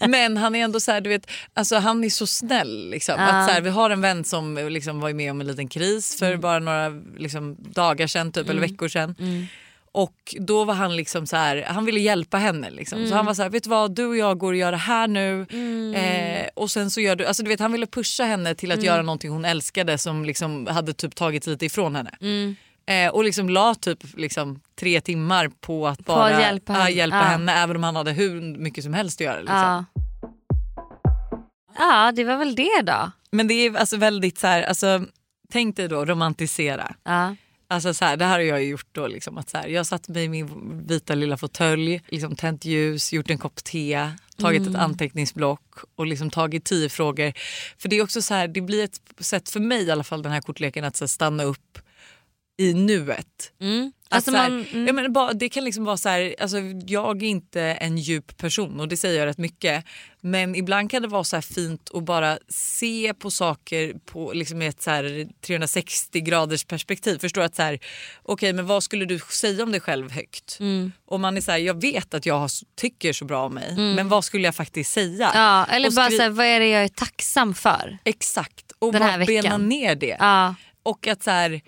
Men 0.08 0.36
han 0.36 0.54
är 0.54 0.64
ändå 0.64 0.80
så 0.80 0.92
här, 0.92 1.00
du 1.00 1.10
vet, 1.10 1.30
alltså 1.54 1.76
han 1.76 2.04
är 2.04 2.10
så 2.10 2.26
snäll. 2.26 2.90
Liksom. 2.90 3.14
Ja. 3.18 3.26
Att 3.26 3.48
så 3.48 3.54
här, 3.54 3.60
vi 3.60 3.70
har 3.70 3.90
en 3.90 4.00
vän 4.00 4.24
som 4.24 4.68
liksom 4.70 5.00
var 5.00 5.12
med 5.12 5.30
om 5.30 5.40
en 5.40 5.46
liten 5.46 5.68
kris 5.68 6.18
för 6.18 6.36
bara 6.36 6.58
några 6.58 6.88
liksom, 7.16 7.56
dagar 7.58 8.06
sedan 8.06 8.32
typ, 8.32 8.48
eller 8.48 8.60
veckor 8.60 8.88
sedan. 8.88 9.14
Och 9.94 10.34
då 10.40 10.64
var 10.64 10.74
han 10.74 10.96
liksom 10.96 11.26
så 11.26 11.36
här, 11.36 11.64
han 11.68 11.84
ville 11.84 12.00
hjälpa 12.00 12.36
henne. 12.38 12.70
Liksom. 12.70 13.06
Så 13.06 13.14
han 13.14 13.26
var 13.26 13.34
så 13.34 13.42
här, 13.42 13.50
vet 13.50 13.64
du 13.64 13.70
vad, 13.70 13.94
du 13.94 14.04
och 14.06 14.16
jag 14.16 14.38
går 14.38 14.52
och 14.52 14.58
gör 14.58 14.72
det 14.72 14.78
här 14.78 15.08
nu. 15.08 15.46
Eh, 15.94 16.48
och 16.54 16.70
sen 16.70 16.90
så 16.90 17.00
gör 17.00 17.16
du, 17.16 17.26
alltså 17.26 17.42
du 17.42 17.48
vet 17.48 17.60
han 17.60 17.72
ville 17.72 17.86
pusha 17.86 18.24
henne 18.24 18.54
till 18.54 18.72
att 18.72 18.82
göra 18.82 19.02
någonting 19.02 19.30
hon 19.30 19.44
älskade 19.44 19.98
som 19.98 20.24
liksom 20.24 20.66
hade 20.66 20.92
typ 20.92 21.14
tagit 21.14 21.46
lite 21.46 21.66
ifrån 21.66 21.96
henne. 21.96 22.10
Eh, 22.86 23.12
och 23.12 23.24
liksom 23.24 23.48
la 23.48 23.74
typ 23.74 23.98
liksom 24.16 24.60
tre 24.80 25.00
timmar 25.00 25.48
på 25.60 25.88
att 25.88 26.04
bara 26.04 26.40
hjälpa 26.40 26.72
ja, 26.72 26.78
henne. 26.78 26.90
hjälpa 26.90 27.16
Ja. 27.16 27.22
henne 27.22 27.52
även 27.52 27.76
om 27.76 27.82
han 27.82 27.96
hade 27.96 28.12
hur 28.12 28.56
mycket 28.58 28.84
som 28.84 28.94
helst 28.94 29.20
att 29.20 29.24
göra. 29.24 29.38
Liksom. 29.40 29.56
Ja. 29.56 29.84
ja, 31.78 32.12
det 32.12 32.24
var 32.24 32.36
väl 32.36 32.54
det 32.54 32.82
då. 32.82 33.10
Men 33.32 33.48
det 33.48 33.54
är 33.54 33.76
alltså 33.76 33.96
väldigt 33.96 34.38
så 34.38 34.46
här, 34.46 34.62
alltså, 34.62 35.04
tänk 35.52 35.76
dig 35.76 35.88
då 35.88 36.04
romantisera. 36.04 36.94
Ja. 37.04 37.36
Alltså 37.72 37.94
så 37.94 38.04
här, 38.04 38.16
det 38.16 38.24
här 38.24 38.32
har 38.32 38.40
jag 38.40 38.64
gjort 38.64 38.86
då. 38.92 39.06
Liksom, 39.06 39.38
att 39.38 39.50
så 39.50 39.58
här, 39.58 39.68
jag 39.68 39.86
satt 39.86 40.08
mig 40.08 40.24
i 40.24 40.28
min 40.28 40.86
vita 40.86 41.14
lilla 41.14 41.36
fåtölj, 41.36 42.02
liksom, 42.08 42.36
tänt 42.36 42.64
ljus, 42.64 43.12
gjort 43.12 43.30
en 43.30 43.38
kopp 43.38 43.64
te, 43.64 44.10
tagit 44.36 44.66
ett 44.66 44.74
anteckningsblock 44.74 45.76
och 45.94 46.06
liksom 46.06 46.30
tagit 46.30 46.64
tio 46.64 46.88
frågor. 46.88 47.32
För 47.78 47.88
det 47.88 47.96
är 47.96 48.02
också 48.02 48.22
så 48.22 48.34
här, 48.34 48.48
det 48.48 48.60
blir 48.60 48.84
ett 48.84 49.00
sätt 49.18 49.50
för 49.50 49.60
mig 49.60 49.82
i 49.82 49.90
alla 49.90 50.04
fall 50.04 50.22
den 50.22 50.32
här 50.32 50.40
kortleken 50.40 50.84
att 50.84 50.96
så 50.96 51.04
här, 51.04 51.08
stanna 51.08 51.42
upp 51.44 51.78
i 52.58 52.74
nuet. 52.74 53.52
Mm. 53.60 53.92
Alltså 54.12 54.30
så 54.30 54.36
här, 54.36 54.50
man, 54.50 54.66
mm. 54.72 54.86
jag 54.86 54.94
menar, 54.94 55.34
det 55.34 55.48
kan 55.48 55.64
liksom 55.64 55.84
vara 55.84 55.96
så 55.96 56.08
här, 56.08 56.34
alltså, 56.40 56.56
jag 56.86 57.22
är 57.22 57.26
inte 57.26 57.62
en 57.62 57.98
djup 57.98 58.36
person 58.36 58.80
och 58.80 58.88
det 58.88 58.96
säger 58.96 59.18
jag 59.18 59.26
rätt 59.26 59.38
mycket. 59.38 59.84
Men 60.20 60.54
ibland 60.54 60.90
kan 60.90 61.02
det 61.02 61.08
vara 61.08 61.24
så 61.24 61.42
fint 61.42 61.90
att 61.94 62.04
bara 62.04 62.38
se 62.48 63.14
på 63.14 63.30
saker 63.30 63.94
på 64.04 64.32
liksom 64.32 64.62
ett 64.62 64.82
så 64.82 64.90
här 64.90 65.28
360 65.46 66.20
graders 66.20 66.64
perspektiv. 66.64 67.18
Förstår 67.18 67.42
att 67.42 67.54
så 67.54 67.62
här, 67.62 67.78
okej 68.22 68.52
men 68.52 68.66
vad 68.66 68.82
skulle 68.82 69.04
du 69.04 69.18
säga 69.18 69.62
om 69.62 69.72
dig 69.72 69.80
själv 69.80 70.10
högt? 70.10 70.56
Mm. 70.60 70.92
Och 71.06 71.20
man 71.20 71.36
är 71.36 71.40
så 71.40 71.50
här, 71.50 71.58
jag 71.58 71.80
vet 71.80 72.14
att 72.14 72.26
jag 72.26 72.38
har, 72.38 72.50
tycker 72.76 73.12
så 73.12 73.24
bra 73.24 73.44
om 73.44 73.54
mig 73.54 73.76
men 73.76 74.08
vad 74.08 74.24
skulle 74.24 74.44
jag 74.44 74.54
faktiskt 74.54 74.92
säga? 74.92 75.30
ja, 75.34 75.64
eller 75.64 75.90
bara 75.90 76.10
så 76.10 76.22
här, 76.22 76.30
vad 76.30 76.46
är 76.46 76.60
det 76.60 76.68
jag 76.68 76.84
är 76.84 76.88
tacksam 76.88 77.54
för? 77.54 77.98
Exakt, 78.04 78.72
och 78.78 78.92
bara 78.92 79.18
bena 79.18 79.56
ner 79.58 79.94
det. 79.94 80.16
Ja. 80.18 80.54
Och 80.82 81.06
att 81.06 81.22
så 81.22 81.30
här, 81.30 81.60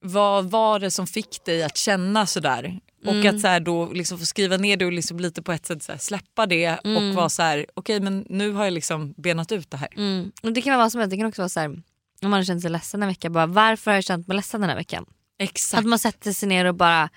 vad 0.00 0.50
var 0.50 0.78
det 0.78 0.90
som 0.90 1.06
fick 1.06 1.44
dig 1.44 1.62
att 1.62 1.76
känna 1.76 2.26
sådär? 2.26 2.80
Och 3.06 3.12
Mm. 3.14 3.34
att 3.36 3.40
så 3.40 3.46
här, 3.48 3.60
då 3.60 3.92
liksom 3.92 4.18
få 4.18 4.24
skriva 4.24 4.56
ner 4.56 4.76
det 4.76 4.86
och 4.86 4.92
liksom 4.92 5.20
lite 5.20 5.42
på 5.42 5.52
ett 5.52 5.66
sätt 5.66 5.88
här, 5.88 5.98
släppa 5.98 6.46
det 6.46 6.78
och 6.78 7.14
vara 7.14 7.28
så 7.28 7.42
här, 7.42 7.66
okej 7.74 8.00
men 8.00 8.26
nu 8.28 8.52
har 8.52 8.64
jag 8.64 8.72
liksom 8.72 9.14
benat 9.16 9.52
ut 9.52 9.70
det 9.70 9.76
här. 9.76 9.88
Mm. 9.96 10.32
Och 10.42 10.52
det 10.52 10.62
kan 10.62 10.70
vara 10.72 10.84
vad 10.84 10.92
som 10.92 11.00
helst. 11.00 11.10
Det 11.10 11.16
kan 11.16 11.26
också 11.26 11.42
vara 11.42 11.48
så 11.48 11.60
här, 11.60 11.68
om 11.68 11.82
man 12.30 12.32
har 12.32 12.44
känt 12.44 12.62
sig 12.62 12.70
ledsen 12.70 13.02
en 13.02 13.08
vecka. 13.08 13.30
Bara, 13.30 13.46
varför 13.46 13.90
har 13.90 13.96
jag 13.96 14.04
känt 14.04 14.28
mig 14.28 14.36
ledsen 14.36 14.60
den 14.60 14.70
här 14.70 14.76
veckan? 14.76 15.06
Exakt. 15.38 15.78
Att 15.80 15.86
man 15.86 15.98
sätter 15.98 16.32
sig 16.32 16.48
ner 16.48 16.64
och 16.64 16.74
bara 16.74 17.08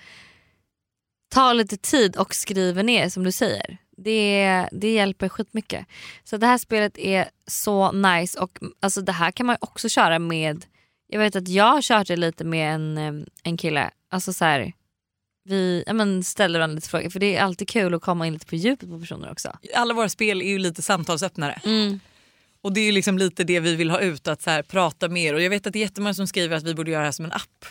tar 1.34 1.54
lite 1.54 1.76
tid 1.76 2.16
och 2.16 2.34
skriver 2.34 2.82
ner 2.82 3.08
som 3.08 3.24
du 3.24 3.32
säger. 3.32 3.78
Det, 3.96 4.68
det 4.72 4.92
hjälper 4.92 5.28
skitmycket. 5.28 5.86
Så 6.24 6.36
det 6.36 6.46
här 6.46 6.58
spelet 6.58 6.98
är 6.98 7.28
så 7.46 7.92
nice 7.92 8.40
och 8.40 8.58
alltså 8.80 9.00
det 9.00 9.12
här 9.12 9.30
kan 9.30 9.46
man 9.46 9.56
också 9.60 9.88
köra 9.88 10.18
med 10.18 10.64
jag 11.06 11.18
vet 11.18 11.36
att 11.36 11.48
jag 11.48 11.64
har 11.72 11.82
kört 11.82 12.06
det 12.06 12.16
lite 12.16 12.44
med 12.44 12.74
en, 12.74 13.26
en 13.42 13.56
kille. 13.56 13.90
Alltså 14.08 14.32
så 14.32 14.44
här, 14.44 14.72
vi 15.44 15.84
ja, 15.86 15.92
men 15.92 16.24
ställer 16.24 16.58
varandra 16.58 16.74
lite 16.74 16.88
frågor 16.88 17.10
för 17.10 17.20
det 17.20 17.36
är 17.36 17.42
alltid 17.42 17.68
kul 17.68 17.94
att 17.94 18.02
komma 18.02 18.26
in 18.26 18.32
lite 18.32 18.46
på 18.46 18.56
djupet 18.56 18.88
på 18.88 19.00
personer 19.00 19.30
också. 19.30 19.58
Alla 19.74 19.94
våra 19.94 20.08
spel 20.08 20.42
är 20.42 20.48
ju 20.48 20.58
lite 20.58 20.82
samtalsöppnare. 20.82 21.60
Mm. 21.64 22.00
Och 22.60 22.72
det 22.72 22.80
är 22.80 22.84
ju 22.84 22.92
liksom 22.92 23.18
lite 23.18 23.44
det 23.44 23.60
vi 23.60 23.74
vill 23.74 23.90
ha 23.90 24.00
ut, 24.00 24.28
att 24.28 24.42
så 24.42 24.50
här, 24.50 24.62
prata 24.62 25.08
mer. 25.08 25.34
Och 25.34 25.42
jag 25.42 25.50
vet 25.50 25.66
att 25.66 25.72
det 25.72 25.78
är 25.78 25.80
jättemånga 25.80 26.14
som 26.14 26.26
skriver 26.26 26.56
att 26.56 26.62
vi 26.62 26.74
borde 26.74 26.90
göra 26.90 27.00
det 27.00 27.06
här 27.06 27.12
som 27.12 27.24
en 27.24 27.32
app. 27.32 27.64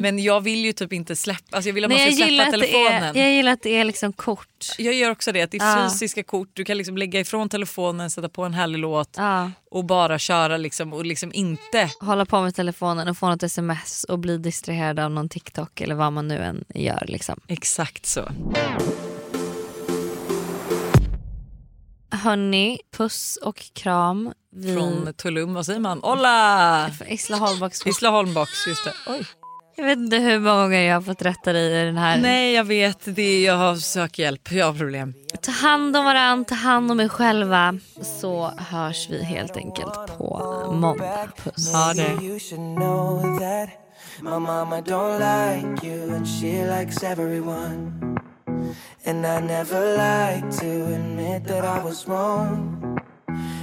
Men 0.00 0.18
jag 0.18 0.40
vill 0.40 0.64
ju 0.64 0.72
typ 0.72 0.92
inte 0.92 1.16
släppa, 1.16 1.56
alltså 1.56 1.68
jag 1.68 1.74
vill 1.74 1.84
att 1.84 1.90
man 1.90 1.98
Nej, 1.98 2.12
ska 2.12 2.20
jag, 2.22 2.30
gillar 2.30 2.44
släppa 2.44 2.58
telefonen. 2.66 3.16
är, 3.16 3.20
jag 3.20 3.32
gillar 3.32 3.52
att 3.52 3.62
det 3.62 3.70
är 3.76 3.84
liksom 3.84 4.12
kort. 4.12 4.46
Jag 4.78 4.94
gör 4.94 5.10
också 5.10 5.32
det, 5.32 5.42
att 5.42 5.50
det 5.50 5.56
är 5.58 5.82
Ja. 5.82 5.90
fysiska 5.90 6.22
kort. 6.22 6.48
Du 6.52 6.64
kan 6.64 6.78
liksom 6.78 6.96
lägga 6.98 7.20
ifrån 7.20 7.48
telefonen, 7.48 8.10
sätta 8.10 8.28
på 8.28 8.44
en 8.44 8.54
härlig 8.54 8.78
låt 8.78 9.14
Ja. 9.16 9.50
och 9.70 9.84
bara 9.84 10.18
köra 10.18 10.56
liksom, 10.56 10.92
och 10.92 11.06
liksom 11.06 11.32
inte 11.34 11.90
Hålla 12.00 12.26
på 12.26 12.40
med 12.42 12.54
telefonen 12.54 13.08
och 13.08 13.18
få 13.18 13.28
något 13.28 13.42
sms 13.42 14.04
och 14.04 14.18
bli 14.18 14.38
distraherad 14.38 14.98
av 14.98 15.10
någon 15.10 15.28
TikTok 15.28 15.80
eller 15.80 15.94
vad 15.94 16.12
man 16.12 16.28
nu 16.28 16.36
än 16.38 16.64
gör. 16.74 17.04
Liksom. 17.08 17.40
Exakt 17.48 18.06
så. 18.06 18.28
Hörni, 22.12 22.78
puss 22.96 23.38
och 23.42 23.62
kram. 23.74 24.32
Vi... 24.52 24.74
Från 24.74 25.14
Tulum, 25.14 25.54
vad 25.54 25.66
säger 25.66 25.80
man? 25.80 26.04
Olla! 26.04 26.90
Från 26.98 27.08
Isla 27.08 27.36
Holmbaks 27.36 27.86
Isla 27.86 28.10
Holmbox, 28.10 28.66
just 28.66 28.84
det. 28.84 28.92
Oj. 29.06 29.26
Jag 29.80 29.86
vet 29.86 29.98
inte 29.98 30.16
hur 30.16 30.38
många 30.38 30.62
gånger 30.62 30.80
jag 30.80 30.94
har 30.94 31.02
fått 31.02 31.22
rätta 31.22 31.52
dig 31.52 31.80
i 31.80 31.84
den 31.84 31.96
här. 31.96 32.18
Nej 32.18 32.52
jag 32.52 32.64
vet, 32.64 32.98
det 33.04 33.22
är, 33.22 33.46
jag 33.46 33.56
har 33.56 33.76
sökt 33.76 34.18
hjälp, 34.18 34.52
jag 34.52 34.66
har 34.66 34.72
problem. 34.72 35.14
Ta 35.42 35.52
hand 35.52 35.96
om 35.96 36.04
varandra, 36.04 36.44
ta 36.44 36.54
hand 36.54 36.90
om 36.90 37.00
er 37.00 37.08
själva. 37.08 37.78
Så 38.02 38.52
hörs 38.58 39.10
vi 39.10 39.24
helt 39.24 39.56
enkelt 39.56 40.18
på 40.18 40.64
måndag. 40.72 41.28
Puss. 41.36 41.72
Ha 41.72 41.92
det. 41.94 43.70
My 44.22 44.38
mama 44.38 44.80
don't 44.80 45.18
like 45.18 45.86
you 45.86 46.14
and 46.14 46.26
she 46.26 46.66
likes 46.66 47.02
everyone. 47.02 47.92
And 49.06 49.26
I 49.26 49.40
never 49.40 49.96
like 49.96 50.50
to 50.60 50.94
admit 50.94 51.46
that 51.48 51.64
I 51.64 51.84
was 51.84 52.08
wrong. 52.08 52.79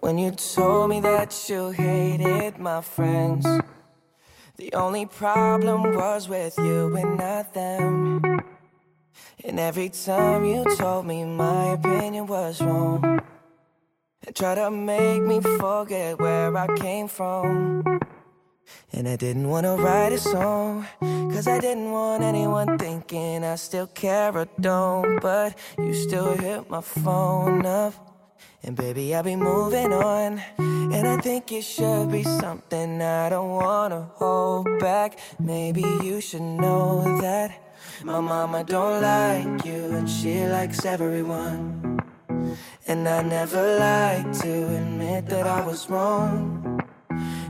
When 0.00 0.16
you 0.16 0.30
told 0.30 0.90
me 0.90 1.00
that 1.00 1.34
you 1.48 1.70
hated 1.70 2.58
my 2.58 2.80
friends, 2.82 3.44
the 4.56 4.72
only 4.74 5.06
problem 5.06 5.94
was 5.96 6.28
with 6.28 6.56
you 6.58 6.94
and 6.94 7.18
not 7.18 7.52
them. 7.52 8.22
And 9.44 9.58
every 9.58 9.88
time 9.88 10.44
you 10.44 10.64
told 10.76 11.06
me 11.06 11.24
my 11.24 11.72
opinion 11.72 12.28
was 12.28 12.60
wrong, 12.60 13.22
and 14.24 14.36
tried 14.36 14.54
to 14.54 14.70
make 14.70 15.20
me 15.20 15.40
forget 15.40 16.20
where 16.20 16.56
I 16.56 16.68
came 16.78 17.08
from. 17.08 17.82
And 18.92 19.08
I 19.08 19.16
didn't 19.16 19.48
want 19.48 19.66
to 19.66 19.72
write 19.72 20.12
a 20.12 20.18
song, 20.18 20.86
cause 21.00 21.48
I 21.48 21.58
didn't 21.58 21.90
want 21.90 22.22
anyone 22.22 22.78
thinking 22.78 23.42
I 23.42 23.56
still 23.56 23.88
care 23.88 24.32
or 24.36 24.46
don't. 24.60 25.20
But 25.20 25.58
you 25.76 25.92
still 25.92 26.36
hit 26.36 26.70
my 26.70 26.80
phone 26.80 27.66
up. 27.66 28.11
And 28.64 28.76
baby, 28.76 29.12
I'll 29.14 29.24
be 29.24 29.34
moving 29.34 29.92
on. 29.92 30.40
And 30.58 31.08
I 31.08 31.16
think 31.16 31.50
it 31.50 31.62
should 31.62 32.12
be 32.12 32.22
something 32.22 33.02
I 33.02 33.28
don't 33.28 33.50
wanna 33.50 34.08
hold 34.14 34.78
back. 34.78 35.18
Maybe 35.40 35.82
you 36.02 36.20
should 36.20 36.42
know 36.42 37.20
that 37.20 37.50
my 38.04 38.20
mama 38.20 38.62
don't 38.62 39.02
like 39.02 39.64
you 39.64 39.96
and 39.96 40.08
she 40.08 40.46
likes 40.46 40.84
everyone. 40.84 41.98
And 42.86 43.08
I 43.08 43.22
never 43.22 43.78
like 43.78 44.30
to 44.42 44.76
admit 44.76 45.26
that 45.26 45.46
I 45.46 45.66
was 45.66 45.90
wrong. 45.90 46.80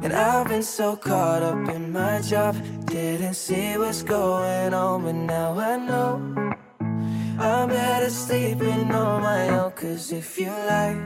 And 0.03 0.15
I've 0.15 0.49
been 0.49 0.63
so 0.63 0.97
caught 0.97 1.43
up 1.43 1.69
in 1.69 1.93
my 1.93 2.23
job, 2.23 2.57
didn't 2.87 3.35
see 3.35 3.77
what's 3.77 4.03
going 4.03 4.73
on, 4.73 5.03
but 5.05 5.15
now 5.15 5.59
I 5.59 5.77
know. 5.77 6.42
I'm 7.39 7.69
better 7.69 8.11
sleeping 8.11 8.91
on 8.93 9.23
my 9.23 9.49
own, 9.49 9.73
cause 9.73 10.13
if 10.13 10.39
you 10.39 10.51
like 10.51 10.97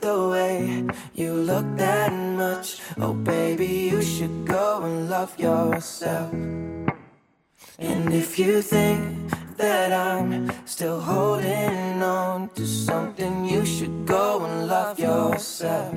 the 0.00 0.28
way 0.28 0.84
you 1.14 1.32
look 1.32 1.66
that 1.76 2.12
much, 2.12 2.80
oh 2.98 3.12
baby, 3.12 3.90
you 3.90 4.02
should 4.02 4.46
go 4.46 4.82
and 4.82 5.08
love 5.10 5.38
yourself. 5.38 6.32
And 7.78 8.12
if 8.14 8.38
you 8.38 8.62
think 8.62 9.30
that 9.56 9.92
I'm 9.92 10.50
still 10.66 11.00
holding 11.00 12.02
on 12.02 12.50
to 12.50 12.66
something, 12.66 13.44
you 13.44 13.64
should 13.66 14.06
go 14.06 14.44
and 14.44 14.68
love 14.68 14.98
yourself. 14.98 15.94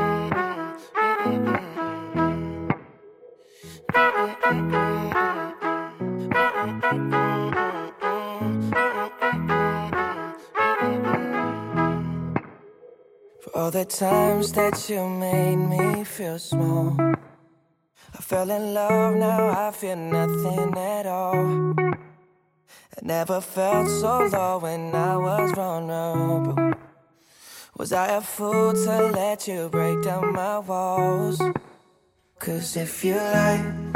all 13.66 13.72
the 13.72 13.84
times 13.84 14.52
that 14.52 14.88
you 14.88 15.08
made 15.08 15.56
me 15.56 16.04
feel 16.04 16.38
small. 16.38 16.94
I 17.00 18.18
fell 18.20 18.48
in 18.50 18.74
love, 18.74 19.16
now 19.16 19.66
I 19.66 19.72
feel 19.72 19.96
nothing 19.96 20.76
at 20.76 21.06
all. 21.06 21.74
I 21.78 23.00
never 23.02 23.40
felt 23.40 23.88
so 23.88 24.26
low 24.26 24.58
when 24.58 24.94
I 24.94 25.16
was 25.16 25.50
vulnerable. 25.52 26.74
Was 27.76 27.92
I 27.92 28.16
a 28.18 28.20
fool 28.20 28.72
to 28.72 29.10
let 29.12 29.48
you 29.48 29.68
break 29.68 30.02
down 30.02 30.32
my 30.32 30.60
walls? 30.60 31.42
Cause 32.38 32.76
if 32.76 33.04
you 33.04 33.16
like 33.16 33.95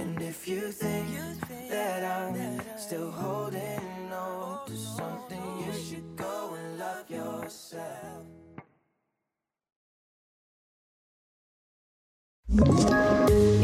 And 0.00 0.22
if 0.22 0.48
you 0.48 0.72
think 0.72 1.40
that 1.70 2.02
I'm 2.02 2.60
still 2.78 3.10
holding 3.10 4.12
on 4.12 4.66
to 4.66 4.76
something, 4.76 5.42
you 5.66 5.72
should 5.72 6.16
go 6.16 6.56
and 6.56 6.78
love 6.78 7.04
yourself. 7.08 8.24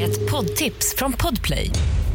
Ett 0.01 0.31
poddtips 0.31 0.95
från 0.97 1.13
Podplay. 1.13 1.71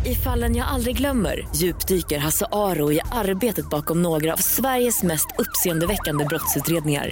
I 0.06 0.16
fallen 0.16 0.56
jag 0.56 0.68
aldrig 0.68 0.98
glömmer 0.98 1.48
djupdyker 1.56 2.18
Hasse 2.18 2.46
Aro 2.52 2.92
i 2.92 3.00
arbetet 3.12 3.70
bakom 3.70 4.02
några 4.02 4.34
av 4.34 4.38
Sveriges 4.38 5.04
mest 5.04 5.28
uppseendeväckande 5.38 6.26
brottsutredningar. 6.26 7.12